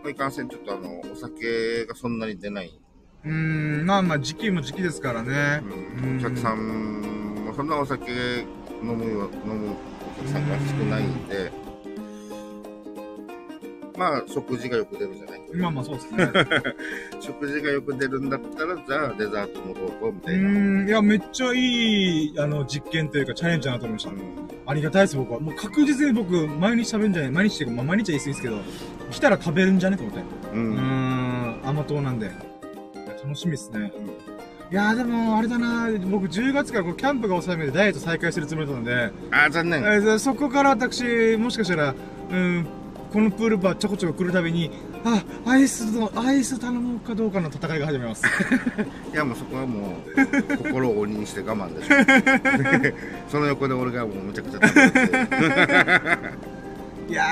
[0.03, 2.81] まあ、いかんせん、ちょっとあの、お酒がそんなに出ない。
[3.25, 3.33] うー
[3.83, 5.63] ん、まあまあ、時期も時期ですからね。
[6.03, 8.47] うん、お客さんもそんなお酒
[8.83, 11.51] 飲むよ飲むお客さんが少ないんで、
[13.97, 15.41] まあ食事がよく出るじゃない？
[15.55, 16.31] まあまあ、そうですね。
[17.21, 21.57] 食事がよく出るんだったらじゃあデザートもどうぞみうたいな、ーん、いや、めっちゃい
[22.27, 24.11] い、あの、実験というか、チャレンジだなと思いました。
[24.67, 25.41] ありがたいです、僕は。
[25.41, 28.59] もう確実に僕、毎日食べるんじゃない毎日っていうか、まあ毎日は言い過ぎですけど、
[29.11, 29.97] 来たら食べるんじゃね？
[29.97, 30.21] と思って。
[30.53, 30.81] ううんー
[31.65, 32.31] ん、甘党なんで。
[33.25, 33.91] 楽しみですね。
[34.71, 35.89] いやーでも、あれだな。
[36.11, 39.83] 僕10月からこうキャンプが収めでダイエット再開するつもりだったので、あー残念。
[39.83, 41.95] えーそこから私、もしかしたら、
[42.31, 42.67] うん、
[43.13, 44.73] このプールバーちょこちょこ来るたびに、
[45.05, 48.27] あ、アイスの、アイス頼もうかどうかの戦いが始めます。
[49.15, 52.97] いやもうそこはもう心を鬼にして我慢でしょ
[53.31, 55.19] その横で俺がもうむちゃくちゃ食べてる
[57.09, 57.25] いや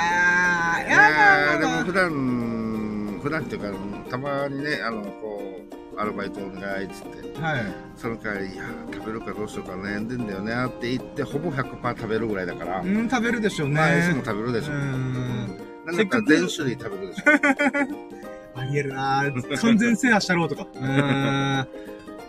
[0.78, 3.68] ー、いいやー、でも普段普段っていうか
[4.08, 7.62] たまにねあのこうアルバイトお願いっつってはい。
[7.96, 13.74] その代わり、いやー、食べるかどうしようか悩んでんだよねって言って、ほぼ100%食べるぐらいだから、うん、食べるでしょうね。
[13.74, 14.72] まあ、いつも食べるでしょ。
[14.72, 15.58] うん。
[15.86, 17.24] なんだったら全種類食べるでしょ。
[18.56, 19.56] ありえるなぁ。
[19.58, 20.66] 完全制覇したろうとか。
[20.74, 21.68] うーん。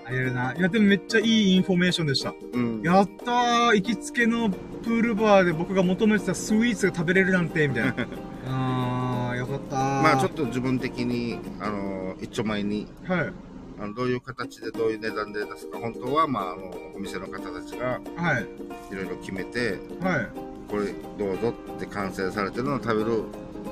[0.07, 0.53] ありえるな。
[0.53, 2.34] いや、でもめっちゃいいインフォメーションでした。
[2.53, 2.82] うん。
[2.84, 7.95] やったー行きつけのプールバーで僕が求めてたスイーツが食べれるなんて、みたいな。
[8.47, 9.80] あー、よかったー。
[10.01, 13.13] まあ、ちょっと自分的に、あの、一丁前に、と。
[13.13, 13.34] はい。
[13.80, 18.47] あのどういう形でどういう値段で出すか、本当は、まあ、あの、お店の方たちがはい。
[18.91, 20.28] いろいろ決めて、はい。
[20.69, 23.23] これどうぞって完成されてるのを食べる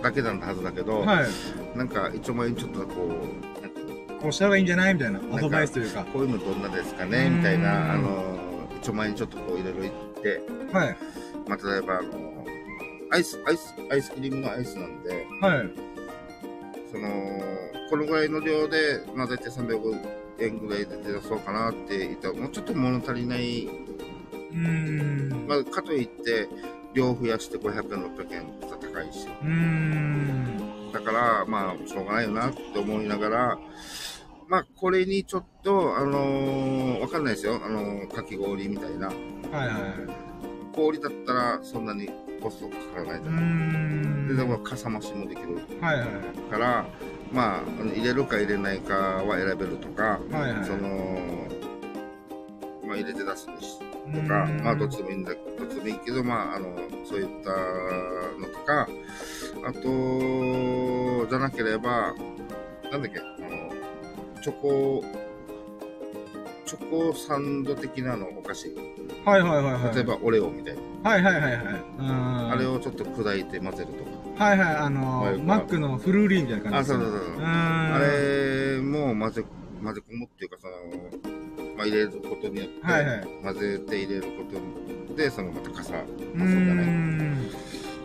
[0.01, 1.77] だけなんだはずだけど、はい。
[1.77, 3.09] なんか一丁前にちょっとこ
[4.19, 6.03] う、こうした方がいいんじゃないみたいなアドバイスというか。
[6.05, 10.41] こういうのどんなですかねみたいな、あの、一丁前にちょっとこういろいろ言って、
[10.71, 10.97] はい。
[11.47, 12.45] まあ、例えば、あの、
[13.11, 15.69] アイス、アイス、アイスクリームのアイスなんで、はい。
[16.91, 17.09] その、
[17.89, 19.99] このぐらいの量で、まあ、大体300
[20.39, 25.45] 円ぐらいで出そうかなって言ったら、もうちょっと物足りない、うーん。
[25.47, 26.47] まあ、かといって、
[26.93, 29.27] 量増やして500円、600円、高いし。
[29.41, 30.91] うーん。
[30.91, 33.59] だから、まあ、しょうがないよなって思いながら、
[34.47, 37.59] まあ、これにちょっと、あのーわかんないですよ。
[37.63, 39.07] あのーかき氷みたいな。
[39.07, 39.15] はい
[39.55, 39.73] はいはい。
[40.75, 42.09] 氷だったら、そんなに
[42.41, 43.43] コストかからないじゃない。
[43.43, 44.27] ん。
[44.27, 46.51] で、でも、かさ増しもできるはいはい。
[46.51, 46.85] から、
[47.33, 50.65] まあ、入れるか入れないかは選べるとか、はいはい。
[50.65, 51.47] その、
[52.85, 54.61] まあ、入れて出すとか、ん。
[54.63, 57.49] まあ、どっちでもいいんだ、どっちでもいいけど、まあ、あの、そういった
[58.39, 58.87] のとか、
[59.65, 62.13] あと、じゃなければ、
[62.91, 65.03] なんだっけ、あの、チョコ、
[66.65, 68.67] チョコサンド的なのお菓子。
[69.25, 69.95] はいはいはいはい。
[69.95, 71.09] 例えばオレオみたいな。
[71.09, 71.63] はいはいはいはい。
[72.51, 74.45] あれをちょっと砕いて混ぜるとか。
[74.45, 77.05] はいはい、あのー、はいマックのフルーリーみたいな感あ、じですね。
[77.05, 77.35] そうそうそう。
[77.37, 77.43] う。
[77.43, 79.45] あれも混ぜ、
[79.83, 80.73] 混ぜ込むっていうか、その、
[81.77, 84.29] まあ、入れることによって、はいはい混ぜて入れるこ
[85.09, 86.83] とで、そのまた傘、うーそうだね。
[86.85, 87.49] ん。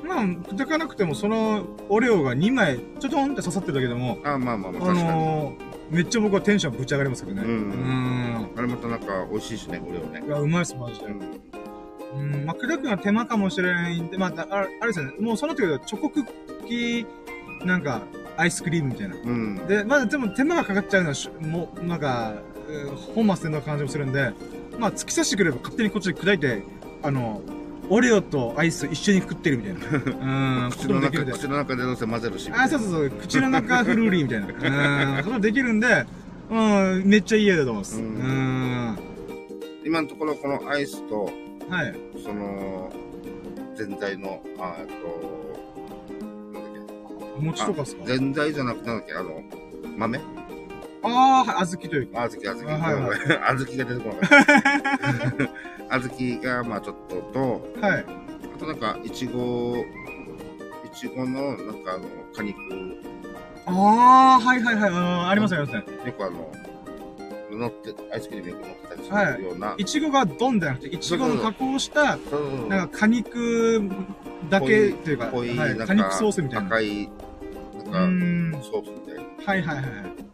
[0.07, 5.03] まあ、砕かなくても、そのオレオが2枚、ちょちょんって刺さってるだけでも、あ、まあまあまあ、あ確かに。
[5.05, 7.43] のー、めっちゃ僕はテンションぶち上がりますけどね。
[7.43, 10.29] うんうんあれまたなんか美味しいしね、これをねい。
[10.29, 11.07] や、うまいっす、マジで。
[11.07, 15.13] うん、まあ、砕くのは手間かもしれないんで、まあ、ああれですよね。
[15.21, 16.25] もうその時はチョコクッ
[16.67, 18.03] キー、なんか、
[18.37, 19.17] アイスクリームみたいな。
[19.17, 19.67] うん。
[19.67, 22.35] で、まあ、でも手間がかかっちゃうのはし、もう、なんか、
[22.69, 24.33] えー本末転倒な感じもするんで、
[24.79, 26.63] まあ、突き刺してくれば勝手にこっちで砕いて、
[27.03, 27.43] あの、
[27.91, 30.65] オレオとアイス一緒に食ってるみたいな。
[30.67, 31.33] うん、口の中、で。
[31.33, 32.51] 口の中でどうせ混ぜるし。
[32.53, 34.47] あ、そうそうそう、口の中フルーリーみたいな。
[35.19, 36.05] うん、ことできるんで、
[36.51, 38.01] うん、めっちゃいい絵だと思います。
[38.01, 38.11] ううん
[38.93, 38.99] ん。
[39.85, 41.31] 今のところこのアイスと、
[41.69, 41.95] はい。
[42.23, 42.93] その、
[43.77, 46.95] 全体の、あえっと、なんだっけ。
[47.39, 48.03] お餅とかっすか？
[48.07, 49.43] 全体じゃなくて、なんだっけ、あの、
[49.97, 50.19] 豆？
[51.03, 52.23] ああ、はい、小豆というか。
[52.23, 52.71] あずき、あずき。
[52.71, 54.47] あはいはいあずきが出てこなかっ
[55.89, 55.95] た。
[55.95, 58.05] あずきが、まあちょっとと、はい。
[58.55, 59.77] あとなんか、いちご、
[60.85, 62.59] いちごの、なんかあの、果肉、
[63.67, 64.91] ああ、はいはいはい。
[64.91, 65.85] あありますありますね。
[66.07, 66.51] よくあの、
[67.51, 69.75] 乗って、アイスクリームに乗ってたりすはいるような。
[69.77, 72.17] いちごがドンじゃなくて、いちごの加工した、
[72.69, 73.83] なんか果肉
[74.49, 76.67] だけというか、は、ないんか果肉ソースみたいな。
[76.67, 78.63] 赤い、うなんか。
[78.63, 79.23] ソースみたいな。
[79.45, 80.28] はいはいはい。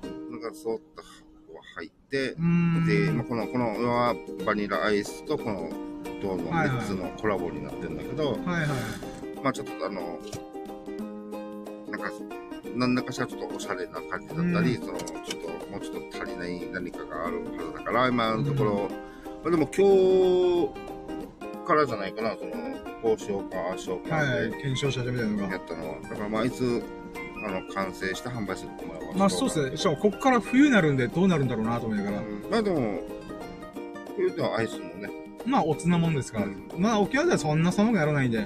[0.45, 2.35] なんか、そうった箱が入って。
[2.35, 4.15] で、まあ、この、このは
[4.45, 5.71] バニラアイスとこの
[6.23, 8.69] 銅のはいはい3つのコラボになってるんだけど、はいはい。
[9.43, 10.19] まあちょっとあの、
[11.91, 12.11] なんか、
[12.77, 18.89] 何らかしらちょっとおしゃれな感じだったり、うその、ちょっと、もうちょっと足りない何かがあるはずだから、今のところ、
[19.43, 19.87] まあでも今
[20.69, 22.53] 日からじゃないかな、その、
[23.03, 24.51] こうしようか、ああしようかはい。
[24.51, 25.55] で検証者みたいなのが。
[25.55, 26.83] やったのは、だからまあいつ、
[27.45, 29.19] あの、完成して販売すると思います。
[29.19, 29.77] まあそうですね。
[29.77, 32.19] しかもこっから冬になるんでどうなるんだろうなと思いながら。
[32.19, 33.01] うんまあでも、
[34.17, 35.11] 冬ではアイスもね、
[35.45, 36.47] まあおつなもんですから。
[36.47, 38.39] うんまあ沖縄ではそんな寒くならないんで。
[38.39, 38.45] うん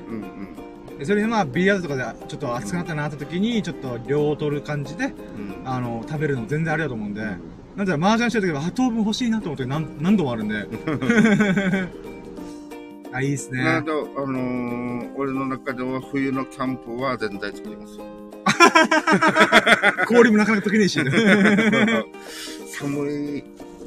[0.90, 0.98] うん。
[0.98, 7.22] でそれでまあビリヤードとかでちょっと暑くなったなって時に、ちょっと量を取る感じで、うんあの、食べるのも全然ありだと思うんで。
[7.76, 10.66] なんだら麻雀してる時は、あ、糖分欲しいなと思って何何度もあるんで。
[13.12, 13.62] あ、いいっすね。
[13.62, 18.00] なので、あのー、俺の中では冬のキャンプは全体作ります。
[20.06, 20.98] 氷もなかなか溶けねえし。
[22.78, 23.44] 寒い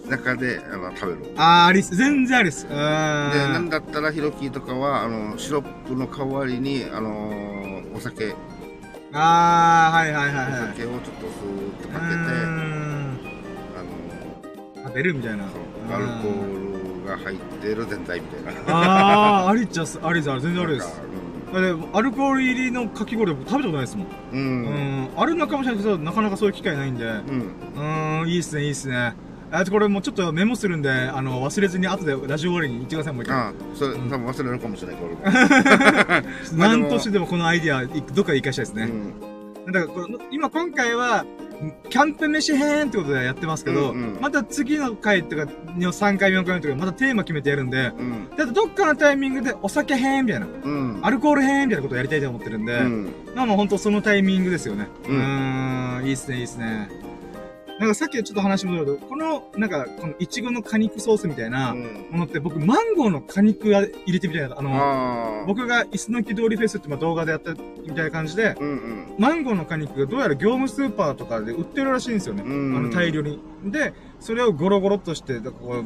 [0.09, 1.21] 中であの食べる。
[1.23, 1.95] で、あー、ありっす。
[1.95, 2.65] 全然ありっす。
[2.69, 3.53] うーん。
[3.53, 8.35] なんだったらヒロキとかは、あの、シロップの代わりに、あのー、お酒、
[9.13, 10.67] あー、はいはいおはいはい。
[10.75, 12.19] 酒をちょっとスーッとかけて、
[13.75, 15.43] あの食べるみたいな。
[15.45, 15.61] ー、そう
[15.93, 18.73] アルコールが入ってる全体みたいな。
[19.43, 21.01] あー、ありっちゃす、ありっす、あり全然ありです
[21.53, 24.07] アルコール入りのかき氷僕食べたことないですもん。
[24.33, 24.39] うん。
[24.39, 25.03] ううん。
[25.03, 25.09] ん。
[25.17, 27.05] あるのかもしれないけど、なかなかそういう機会ないんで。
[27.05, 27.11] うん。
[27.11, 29.13] うーん、いいっすね、いいっすね。
[29.53, 33.37] あとこれもうちょっとメモするんで、あの、忘れずに後でラジオ終わりに言ってください、もう一回。
[33.37, 36.57] ああ、それ、うん多分忘れるかもしれないけど、俺 も。
[36.57, 38.89] 何としてでもこのアイディア、いどっかで活かしたいですね。
[39.65, 39.73] うん。
[39.73, 41.25] だからこれ、今今回は、
[41.89, 48.29] キャンプ飯編ってことでやってますけど、うんうんまた次の回とか、の3回目、4回目とか、またテーマ決めてやるんで、うん。
[48.35, 50.99] だってどっかのタイミングでお酒編みたいな、うん。
[51.01, 53.13] アルコール編みたいなことをやりたいと思ってるんで、うん。
[53.35, 54.87] まあもうほんとそのタイミングですよね。
[55.07, 56.89] ううんーん、いいっすね、いいっすね。
[57.81, 65.45] なんかさっきちょっと話戻ると、この、なんか、このイチゴの果肉ソースみたいなうんものって僕、マンゴーの果肉入れてみたいな、あの。
[65.47, 69.15] 僕が椅子の木通りフェスってまあ動画でやったみたいな感じで、うんうん。
[69.17, 72.43] マンゴーの果肉がどうやら業務スーパーとかで売ってるらしいんですよね。
[72.45, 73.39] うんあの大量に。
[73.65, 75.83] で、それをゴロゴロっとして、こ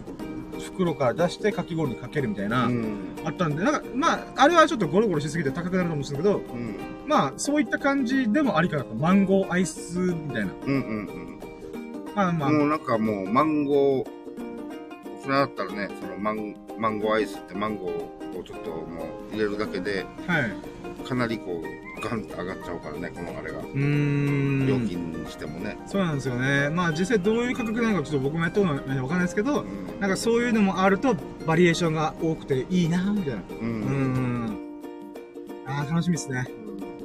[0.55, 3.15] う袋から出してかき氷にかけるみたいな、うん。
[3.23, 6.75] あったんで、なんか、まあ、あれはちょっとゴロゴロしすぎて高くなると思うんですけど、うん。
[7.07, 8.93] まあ、そういった感じでもありかなと。
[8.95, 10.51] マンゴーアイスみたいな。
[10.65, 10.77] うんう
[11.21, 11.34] ん
[12.15, 12.57] まあまあ、うん。
[12.59, 14.05] もうなんかもうマンゴー、
[15.21, 21.05] それだったらね、そのマンマンゴーアイスってマンゴーをちょっともう入れるだけで、はい。
[21.07, 23.59] かなりこう、ガンって上がっちゃうからね、このあれが。
[23.59, 24.67] うーん。
[24.67, 25.77] 料金にしてもね。
[25.85, 26.69] そうなんですよね。
[26.69, 29.99] まあ、実際どういう価格なのかちょっと僕もやったことないわかんないですけど、うん。
[29.99, 33.41] なんかそういうのもあると、バリエーションが多くていいなみたいな。
[33.41, 33.43] う。
[33.61, 34.57] うんん。
[35.67, 36.45] ああ、楽しみですね。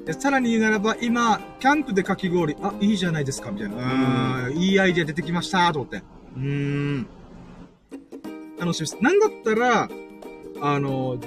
[0.05, 4.49] でさらに言うならば、今、キャンプでかき氷、あ、いいじゃないですか、みたいな。
[4.49, 4.57] うん。
[4.57, 6.03] いいアイディア出てきました、と思って。
[6.37, 6.43] うー
[7.01, 7.07] ん。
[8.59, 8.97] 楽しみです。
[9.01, 9.89] なんだったら、
[10.63, 11.19] あの、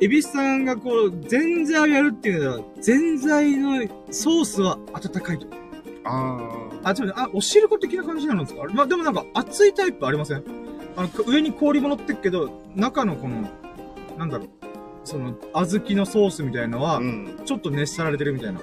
[0.00, 5.46] エビスさんがこう、ぜんざいをやるっていうのは、ぜんざいのソースは温かいと。
[6.04, 6.38] あ
[6.82, 8.64] あ、ちょっとあ、お汁粉的な感じなんですか？
[8.74, 10.44] まあ、でもなんか熱いタイプありません？
[10.96, 13.48] あの、上に氷も乗ってっけど、中のこの、
[14.18, 14.48] なんだろう、
[15.04, 17.00] その、小豆のソースみたいのは。
[17.44, 18.60] ちょっと熱さられてるみたいな。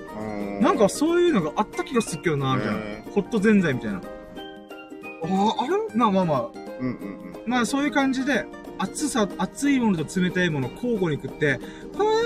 [0.59, 2.77] なんかそういうのがあった気がするけどな、みたいな。
[2.79, 3.97] へホットぜんざいみたいな。
[3.99, 5.95] ああ、あれ？
[5.95, 6.47] まあまあまあ、
[6.79, 8.45] うんうんまあそういう感じで、
[8.77, 11.59] 熱さ、熱いものと冷たいものを交互に食って、は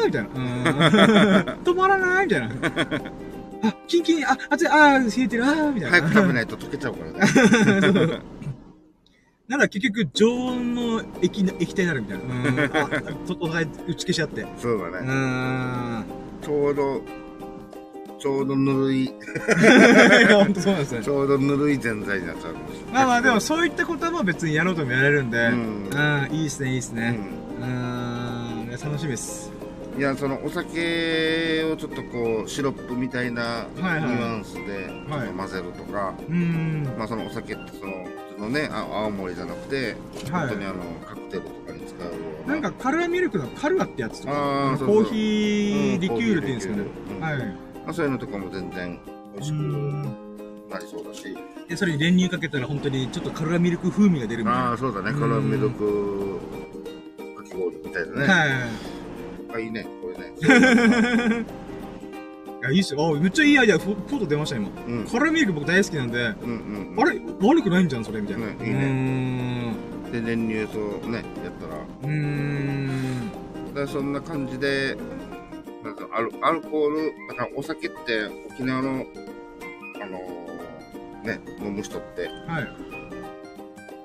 [0.04, 1.56] ーみたいな。
[1.64, 2.50] 止まらないみたいな。
[3.64, 5.98] あ、キンキン、あ、熱い、あー、冷えてる、あーみたいな。
[6.00, 8.20] 早く食べないと溶けちゃうからね。
[9.48, 12.24] なら結局、常温の液な液体になるみたいな。
[12.26, 13.38] うん。
[13.40, 14.42] お互い打ち消し合って。
[14.42, 15.08] うそうだね。
[15.08, 16.06] ーん。
[16.42, 17.02] ちょうど、
[18.20, 19.12] ちょうどぬるい、い
[20.30, 21.10] や、ほんとそうなんですねち。
[21.12, 22.94] ょうどぬるいぜんざいになっちゃうかもしれない。
[22.94, 27.12] まあまあ、でもそういったことも別にやろうともやれるんで、ううんん、いいっすね、いいっすうね。
[27.12, 29.52] んうーん、いや楽しみです。
[29.98, 37.94] いや、そのお酒をちょっとこう、シロップみたいなニはいはいュアンスではい混ぜるとか、うーん、まあそのお酒ってその、
[38.30, 39.96] 普通のね、あ青森じゃなくて、
[40.32, 42.12] はい本当にあの、カクテルとかに使うよ
[42.46, 42.54] うな。
[42.56, 46.84] なんかカルアミルクのカルアってやつとか、コーヒーリキュールって言うんですかね。
[47.16, 47.38] うんはい。
[47.86, 49.00] まあそういうのとかも全然
[49.34, 51.38] 美味しくなりそうだし。
[51.70, 54.70] で、それに練乳かけたら本当にちょっとカルアミルク風味が出るみたいな。
[54.72, 55.12] ああ、そうだね。
[55.12, 56.40] うんカラメルク
[57.38, 58.28] かき氷みたいなね。
[58.28, 58.95] はい。
[59.56, 60.34] あ、いいね、これね。
[62.62, 63.08] いや、いいっすよ。
[63.08, 64.70] あ、めっちゃいいアイデア、フォフォト出ました、今。
[64.88, 65.06] うん。
[65.06, 67.02] カルアミルク僕大好きなんで、うんうんうん。
[67.02, 68.48] あれ悪くないんじゃん、それ、みたいな。
[68.48, 69.74] ねいいね
[70.10, 71.24] うで、練乳とね、やっ
[71.60, 71.86] たら。
[72.04, 72.10] ーん。
[72.10, 73.74] うーん。
[73.74, 74.96] だそんな感じで、
[75.84, 79.06] なんかアルアルコール、だからお酒って沖縄の、
[80.02, 82.64] あのーね、飲む人って、はい。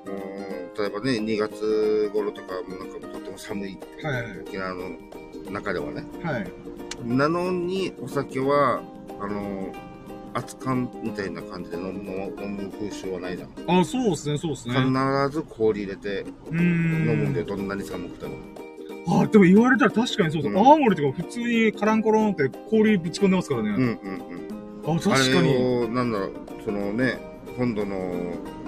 [0.09, 3.77] もう例えばね、2月頃とかもなんかも寒い
[4.45, 4.89] 沖縄の
[5.51, 6.03] 中ではね。
[6.23, 6.47] はい。
[7.05, 8.81] なのに、お酒は、
[9.19, 9.91] あのー
[10.33, 12.09] 熱燗みたいな感じで飲む
[12.41, 13.49] 飲む風習はないじゃん。
[13.81, 14.75] あ、そうっすね、そうっすね。
[14.75, 14.89] 必
[15.29, 16.25] ず氷入れて。
[16.49, 18.37] 飲むんで、どんなに寒くても。
[19.21, 20.49] あ、でも言われたら確かにそうだ。
[20.49, 23.69] うん青森とか普通にカランコロンって氷ぶち込んでますからね。
[23.71, 23.87] うんうん
[24.85, 24.95] うん。
[24.95, 25.93] あ、確かあに。
[25.93, 26.31] なんだろう、
[26.63, 27.19] そのね、
[27.57, 28.13] 本土の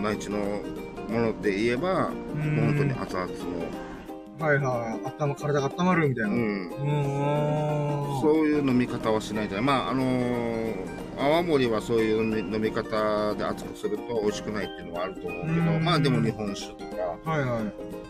[0.01, 3.01] 内地のもので言えば、うもう本当にん。
[3.01, 3.33] 熱々の、
[4.39, 5.07] はいはい。
[5.07, 6.29] 頭、体が温まるみたいな。
[6.29, 6.31] う。
[6.31, 8.21] うんーん。
[8.21, 9.65] そういう飲み方はしないじゃない。
[9.65, 16.85] まあ、あのー泡盛はそういう飲み飲み方で熱くすると美味しくないっていうのはあると思うけど、うんまあでも日本酒と
[17.23, 17.63] か、はいはい。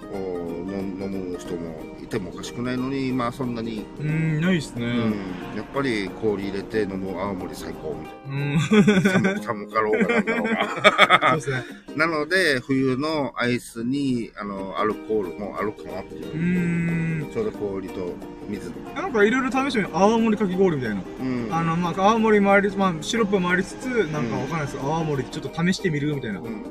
[0.07, 1.76] こう飲飲む人も
[2.18, 4.86] いてもおかしくないのに、まあそんなに、うーん、ないっすね。
[4.86, 8.53] うん、やっぱり氷入れて飲む青森最高みたうん。
[8.53, 9.41] いな。
[9.41, 11.30] 寒寒かろうがなんだろうが。
[11.32, 11.64] そうですね。
[11.95, 17.34] なので、冬のアイスに、あの、アルコールもあるかなっていうう。
[17.34, 18.14] ちょうど氷と
[18.47, 18.72] 水。
[18.95, 19.89] なんかいろいろ試してみる。
[19.93, 21.01] 青森かき氷みたいな。
[21.20, 21.47] うん。
[21.51, 26.39] あの、まあ、青森回り、まあ、シロップ回りつつ、なんかわかんないですけど、青森ちょっと試してみるみたいな。
[26.39, 26.64] うん。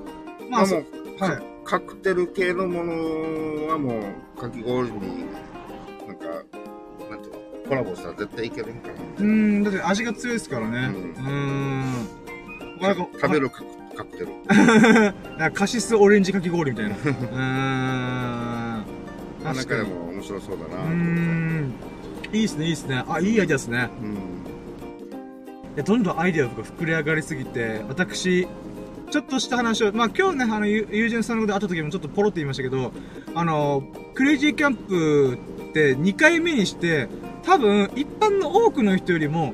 [0.51, 0.85] まあ、まあも、う、
[1.19, 1.52] はい。
[1.65, 4.01] カクテル系のものはも
[4.37, 5.25] う、かき氷に、
[6.07, 6.27] なんか、
[7.09, 8.95] なんていうの、コラボしたら絶対いけるんかな。
[8.95, 10.89] うーん、だって味が強いですからね。
[10.89, 11.83] ううーん。
[12.81, 14.29] なんか食べるカクカクテル。
[15.39, 16.97] なんかカシスオレンジかき氷みたいな。
[16.97, 17.09] うー
[18.81, 18.85] ん。
[19.45, 19.89] 中確かに。
[19.89, 20.83] でも面白そうだな。
[20.83, 21.73] うーん。
[22.33, 23.05] いいっすね、いいっすね。
[23.09, 23.89] あ、いいアイデアですね。
[24.01, 24.17] うん。
[25.77, 28.49] でどんどんアイデアとか膨れ上がりすぎて、私、
[29.13, 32.93] ちょっとした話を、まあ今日ね、あの、ゆ友人さんので会った時もちょっとポロって言いましたけど、
[33.35, 33.85] あの、
[34.15, 37.09] クレイジーキャンプって2回目にして、
[37.43, 39.53] 多分一般の多くの人よりも、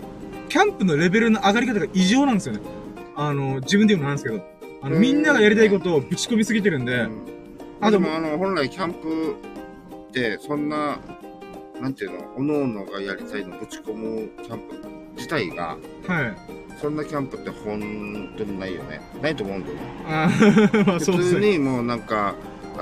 [0.48, 2.60] キャンプのレベルの上がり方が異常なんですよね。
[3.16, 4.46] あの、自分で言うのなんですけど。
[4.80, 7.10] あの、うんみんながやりたいことをぶち込みすぎてるんで、うん
[7.80, 9.36] あ、でも、あの、本来キャンプ
[10.08, 11.00] って、そんな、
[11.80, 16.67] なんていうの、おのおのがやりたいのぶち込むキャンプ自体が、はい。
[16.80, 19.00] そんなキャンプって本当にないよね。
[19.20, 19.80] ないと思うんだよね。
[20.06, 21.40] あー まあ普そうですね。
[21.40, 22.34] 通にもうなんか、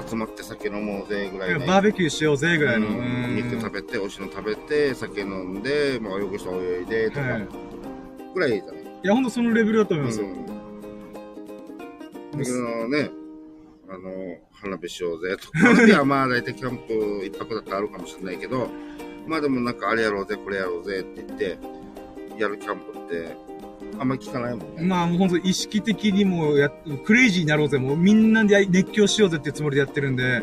[0.09, 1.67] 集まって酒飲もうぜぐらいね。
[1.67, 2.89] バーベキューしようぜぐらいの。
[2.89, 2.97] ううん
[3.33, 7.49] ん肉食べて、美味しいの食べて、酒飲んで、まあ、泳ぐ人泳いで、とかはい、
[8.35, 8.77] ぐらいじゃない。
[8.77, 10.27] いや、ほんとそのレベルだと思いますよ。
[10.27, 10.47] うん
[12.33, 13.11] だけどね、
[13.89, 14.11] あの、
[14.53, 15.49] 花火しようぜと。
[15.59, 18.69] 花火はまあ大体キャンプ一泊だったらあるかもしれないけど、
[19.27, 21.59] まあでもなんかあれやろうぜ、これやろうぜって言って、
[22.39, 23.37] やるキャンプって、
[23.99, 24.82] あんまり聞かないもんね。
[24.82, 26.70] まあもうほんと意識的にもうや、
[27.05, 30.43] クレイジーになろうぜ、もうみんなで熱狂しようぜっていうつもりでやってるんで、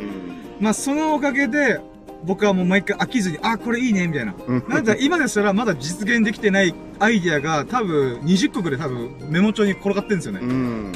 [0.59, 1.79] まあそのおかげで、
[2.23, 4.33] 僕はもう毎回飽きずに、あ、これいいね、みたいな。
[4.47, 4.63] うん。
[4.69, 10.39] なんだ、今でしたらまだ実現できてないアイディアが多分20個ぐらい多分メモ帳に転がってるんですよね。
[10.41, 10.91] うん。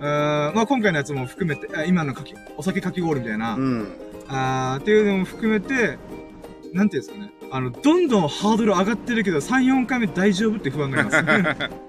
[0.00, 3.88] あーまあ今回のやつも含めて、あ今のかき、お酒かき氷みたいな、うん。
[4.28, 5.98] あーっていうのも含めて、
[6.74, 7.32] なんていうんですかね。
[7.50, 11.70] あの、どんどんハードル上がってるけど、3、4回目大丈夫って不安があります。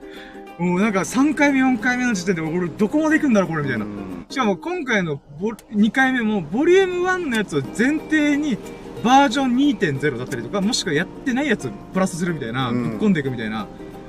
[0.60, 3.86] もうなんか3回目、4回目の時点で、俺どこまで行くんだろう、これ、みたいな。
[3.86, 8.58] うんしかも今回のボ2回目も、ボリューム1のやつを前提に、
[9.02, 13.68] バージョン2.0だったりとか、もしくはやってないやつをプラスするみたいな、うんぶっ込んでいくみたいな、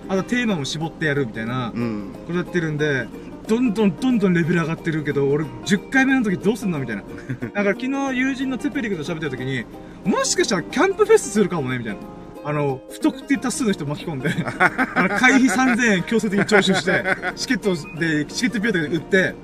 [0.08, 2.10] あとテーマも絞ってやるみたいな、うん。
[2.26, 3.06] ことやってるんで、
[3.46, 7.02] どんどんどんどんレベル上がってるけど、俺10回目の時どうすんのみたいな。
[7.40, 9.64] だから昨日友人のツェペリクと喋ってた時に、
[10.04, 12.00] もしかしたらキャンプフェスするかもねみたいな。
[12.48, 14.30] あの、不特定多数の人巻き込んで、
[14.94, 17.04] あの、会費3000円強制的に徴収して、
[17.36, 19.34] チケットで、チケットピアで売って、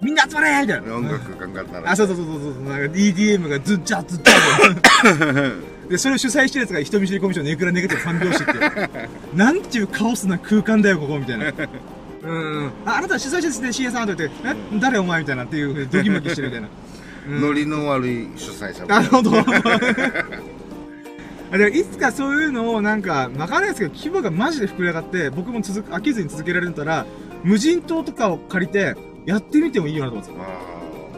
[0.00, 0.94] みんな集まれみたいな。
[0.94, 9.08] 音楽ガンガンならあ、そうそうそうそうなんか EDM がズッチャズッチャで、それを主催してるやつが人見知りコミュ障ネクラネクラ三拍子って。
[9.34, 11.52] なんていうカオスな空間だよ、ここ、みたいな。
[12.22, 12.70] うん。
[12.86, 14.54] あ、あなた主催者ですね、深夜さんと言って、え？
[14.78, 16.68] 誰お前みたいなっていうふうにドキマキしてるみたいな。
[16.68, 16.90] うん
[17.40, 19.30] ノリの悪い主催者なるほど。
[21.52, 27.06] あでもいつかそういうのをなんか、わかんないですけど、規模がマジで膨れ上がって、僕も続く、飽きずに続けられたら、
[27.42, 28.94] 無人島とかを借りて、
[29.26, 30.46] やってみてもいいよなと思うんですよ。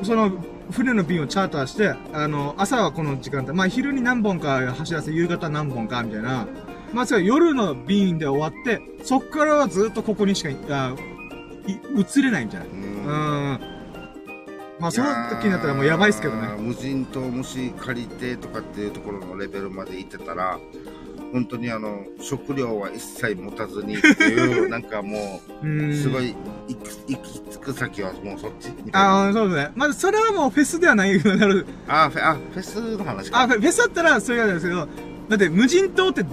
[0.03, 0.33] あその、
[0.71, 6.47] 船の便をチャーターして、あの、朝はこの時間帯、まあ昼に何本か走らせ、夕方何本か、みたいな。
[6.93, 10.95] まあ、それは夜の便で終わって、そっからはずっとここにしかい、あ
[11.67, 12.67] い移れないみたいな。
[12.67, 13.72] ーううんん。
[14.83, 16.49] まあ、その時になったらもうやばいっすけどね。
[16.59, 20.59] 無人島もし借りてとかっていうところのレベルまで行ってたら
[21.33, 25.67] 本当にあの食料は一切持たずにっていう なんかもう。
[25.69, 26.35] うんすごい
[26.67, 26.75] 行
[27.23, 29.71] き着く先はもうそっちみたいなああ、そうですね。
[29.77, 31.65] まず、それはもうフェスではないようになる。
[31.87, 34.89] あーフェあフェスの話かあ、フェスだったらそれがですけど、
[35.29, 36.25] だって無人島って、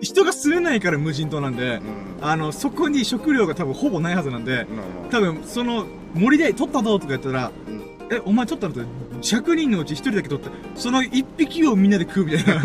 [0.00, 1.82] 人が住めないから無人島なんで、
[2.20, 4.66] うんあの、そこに食料が多分ほぼないはずなんで、
[5.04, 7.65] うん多分、その、森で取ったぞとか言ったら、うん
[8.10, 8.82] え、お前取ったのって、
[9.20, 10.50] 100人のうち1人だけ取った。
[10.74, 12.60] その1匹をみんなで食うみたいな。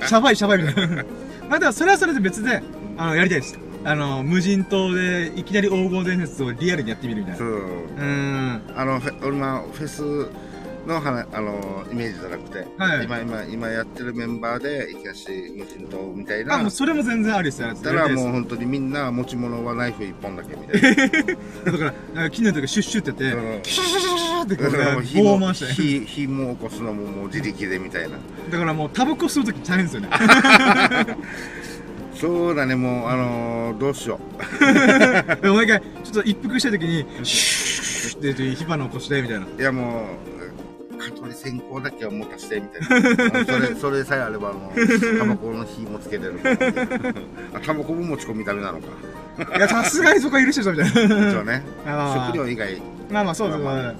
[0.06, 1.04] シャバいシャバいみたいな。
[1.48, 2.62] まあでもそれはそれで別で、
[2.96, 3.58] あの、やりたいです。
[3.84, 7.38] あの、無人島でいきなり黄金伝説をリアルにやってみるみたいな。
[7.38, 8.62] そううーん。
[8.76, 10.02] あの俺のフェス
[10.86, 17.68] の話あのイメージじゃなくて、はい今今今やってるメンバーで行きやし無人島みたいなあ、もうそれも全然ありですよ。
[17.68, 18.32] だったらもうう。
[18.32, 21.02] 本当にみんな持ち物はナイフ一本だけみたいな
[21.72, 25.52] だから、なんか木のとかシュッシュってて、うんシュシュシュシュシュってこだからもうう、火も。
[25.52, 28.16] 火火も起こすのももう自力でみたいな
[28.50, 30.08] だからもうタバコ吸うとき大変ですよね。
[32.14, 34.18] そうだねもうあのー、どうしよ
[35.42, 39.46] で毎回、ちょっと一服したいときに、シュッって火花起こして、みたいな。
[39.46, 40.35] ういやもう
[40.98, 43.44] 蚊取り線香だけは持たしてみたいな。
[43.44, 44.72] それそれさえあればあの
[45.18, 46.40] タバコの火もつけてる。
[47.54, 48.86] あタバコも持ち込みダメなのか。
[49.56, 51.40] いや、さすがにそこは許してるみたい一な。
[51.40, 51.62] 応ね。
[52.30, 52.80] 食料以外。
[53.10, 53.94] まあまあ、そうです、ま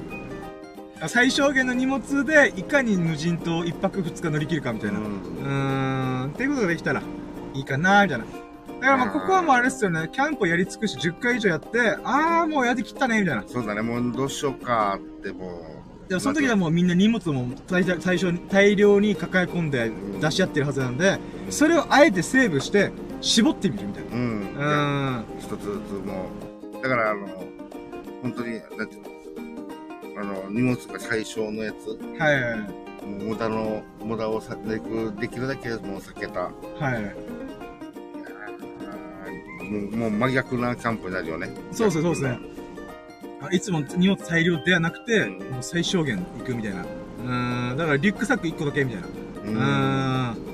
[1.02, 1.08] あ。
[1.08, 4.98] 最小限の荷物で、いかに無人島一泊二日乗り切るかみたいな。
[4.98, 7.02] ううんーん、っていうことができたら、
[7.52, 8.24] いいかなみたいな。
[8.24, 13.44] だからまあ、ここはもうあれですよね、キャンプをやり尽くし10回以上やって、あーもうやりきったね、みたいな。
[13.46, 13.82] そうだね。
[13.82, 15.75] もうどうしようかってもう
[16.08, 19.90] でもその時はもうみんな荷物も最最初に大量に抱え込んで
[20.20, 21.18] 出し合ってるはずなんで、
[21.50, 25.24] それをあえてセーブして、絞ってみるみたいうんな。
[25.24, 25.38] うーん。
[25.40, 26.26] 一つずつも
[26.78, 27.26] うだからあの
[28.22, 30.20] 本当になんていうの？
[30.20, 32.68] あの荷物が最小のやつはいはい
[33.06, 36.50] 無駄の無駄をさできるできるだけもう避けたは
[36.98, 37.14] い。
[39.66, 42.38] もうもう真逆なキャンプになるよねそうですね、そうですね。
[43.50, 46.82] あいつも荷物大量ではなくて、うんもう最小限行くみたいな。
[46.82, 47.76] うーん。
[47.76, 49.06] だからリュックサック1個だけみたいな。
[50.32, 50.46] ううん。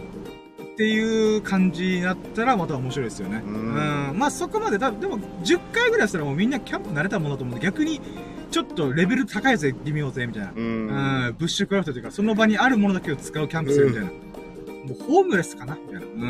[0.73, 3.43] っていう感じになったらまた面白いですよね。
[3.45, 4.19] ううんん。
[4.19, 8.01] まあそこまで、だでも10回ぐらいしたらもうみんなキャンプ慣れたものだと思うんで、逆に
[8.51, 10.51] ちょっとレベル高いやつで行ってみようぜ、みたいな。
[10.51, 10.87] ううん
[11.31, 11.35] ん。
[11.39, 14.11] ブッシュクラフトというか、その場にあるものだけを使うキャンプするみたいな。
[14.11, 14.17] も
[14.99, 16.01] うホームレスかなみたいな。
[16.01, 16.25] うー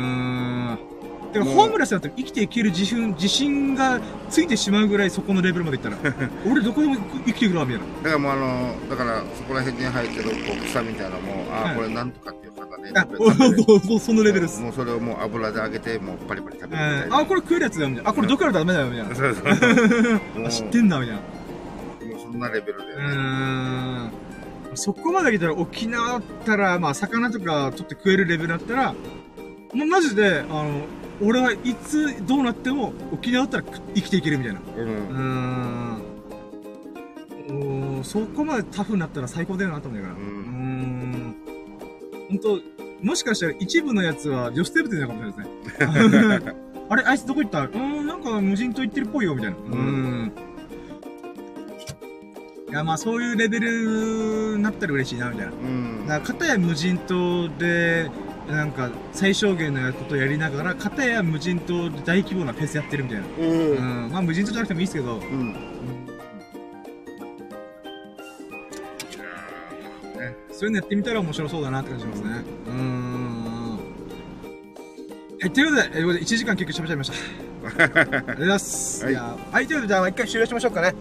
[0.73, 0.92] ん。
[1.33, 5.97] でもホームレスだと生きていける自信、自信がついてしまうぐらいそこのレベルまでいったら、
[6.49, 7.87] 俺どこでも生きていくわ、みたいな。
[8.03, 13.07] だからもうあのだからそこら辺に生えてるこう草みたいなのもあ、はいこれなんとかっていう花であ、
[13.87, 14.61] そ そのレベルです。
[14.61, 18.09] もうそれをもう油で揚げてもうパリパリ食べるみたいな、あ、これ食えるやつだよ、みたいな。
[18.11, 19.15] あ、これどっからダメだよ、みたいな。
[19.15, 19.45] そうそう
[20.39, 21.21] もうあ知ってんだ、みたいな。
[22.13, 24.11] もうそんなレベルで、うーん。
[24.75, 28.93] そこまで来たら沖縄だったら、まあ、魚とか取って食えるレベルだったら、
[29.73, 30.81] もうマジで、あの、
[31.21, 34.59] 俺はいつどうなっても沖縄だったら生きていけるみたいな。
[34.77, 34.87] うん
[37.49, 38.03] うーん。
[38.03, 40.13] そこまでタフになったら最高だよなと思うから。
[40.13, 41.35] ううん。
[42.29, 42.59] 本当
[43.05, 46.53] もしかしたら一部のやつは女子テーブルなのかもしれないですね。
[46.89, 47.61] あれあいつどこ行った？
[47.63, 49.57] うーん、なんか無人島行ってるっぽいよ、みたいな。
[49.57, 50.31] うーん。
[52.69, 55.51] いや、まあそういうレベルになったら嬉しいな、みたいな。
[55.51, 58.09] うんだから、片や無人島で、
[58.47, 63.25] なんか、最小限のことをやりながら、片や無人島で大規模なフェスやってるみたいな。
[63.39, 64.11] うんうん。
[64.11, 65.53] まあ無人島じゃなくてもいいですけど、うん
[70.17, 72.29] ね、そういうのやってみたら面白そうだなって感じしますね。
[72.67, 73.43] うーん。
[75.41, 77.43] はい、ということで、えー1時間結局喋っちゃいました。
[77.69, 79.03] りがとうございます。
[79.05, 80.93] はいいやはい、ということで、じゃあ、一回終了しましょうかね。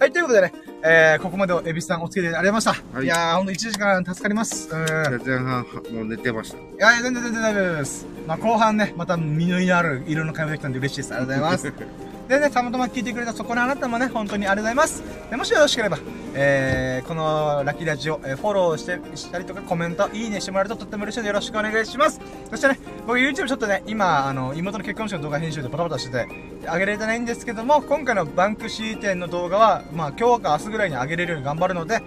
[0.00, 0.52] はい、ということでね、
[0.86, 2.96] えー、ここまでをエビスさんお付き合いありがとうございました。
[2.98, 4.68] はいい、やー、ほんと1時間助かります。
[4.70, 4.84] うん。
[5.24, 6.58] 前半はもう寝てました。
[6.58, 8.06] いやいや、全然全然大丈夫です。
[8.26, 11.14] まあ、後半ね、また実りのある色の会話できたんで嬉しいです。
[11.14, 12.13] ありがとうございます。
[12.28, 15.02] でね、たまたま聞いてくれたそこのあなたもね、本当にありがとうございます。
[15.30, 15.98] でもしよろしければ、
[16.32, 22.20] えー、このラッキーラジオ、えーフォローして、したりとかコメント、いいねしてもらえるととっても嬉しいのでよろしくお願いします。
[22.48, 26.26] そしてね、僕 YouTube ちょっとね、今、あの、妹の結婚式の動画編集でバタバタしてて、
[26.64, 32.00] 上げられてないんですけども、今回のバンクシー店の動画は、まあ今日か明日ぐらいに上げれるように頑張るので、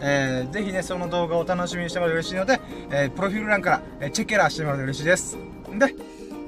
[0.00, 2.60] えー、ぜひね、その動画を楽しみにしてもらうと嬉しいので、
[2.90, 5.36] えー、プロフィール欄から、えーチェケラーしてもらうと嬉しいです。
[5.76, 5.94] で、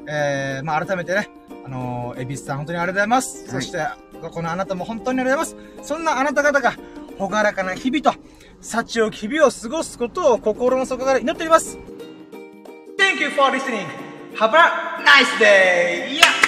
[0.07, 1.29] えー、まあ改めてね、
[1.67, 3.43] あのー、エビスさん本当にありがとうございます。
[3.43, 3.85] はいそして、
[4.31, 5.89] このあなたも本当にありがとうございます。
[5.89, 6.75] そんなあなた方が、
[7.19, 8.17] ほがらかな日々と、
[8.61, 11.77] 幸を日々を過ごすことを心の底から祈っております。
[12.97, 13.85] Thank you for listening.
[14.37, 16.21] Have a nice day!
[16.21, 16.47] Yeah!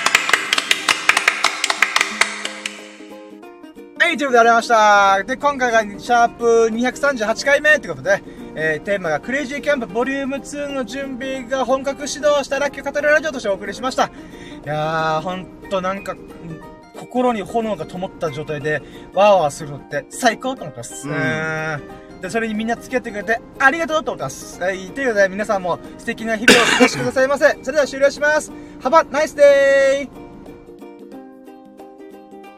[3.99, 5.25] はい、ということでありました。
[5.25, 8.23] で、今回がシャープ238回目ってことで、
[8.61, 14.07] えー、テーマがクレイジーキャンプボリューム2の準備が本格始動したラッキー語るラジオとしてお送りしました。
[14.07, 14.11] い
[14.65, 18.83] やー、ほんとなんか、うん心に炎が灯った状態で
[19.15, 21.09] ワーワーするのって最高と思ってます。
[21.09, 21.83] うんうん
[22.21, 24.61] で、それにみんな付き合ってくれてありがとうと思ってます。
[24.61, 27.57] はい、ということで皆さんも素敵な日々をお過ごしくださいませ。
[27.63, 28.51] それでは終了します。
[28.81, 30.28] Have a nice day!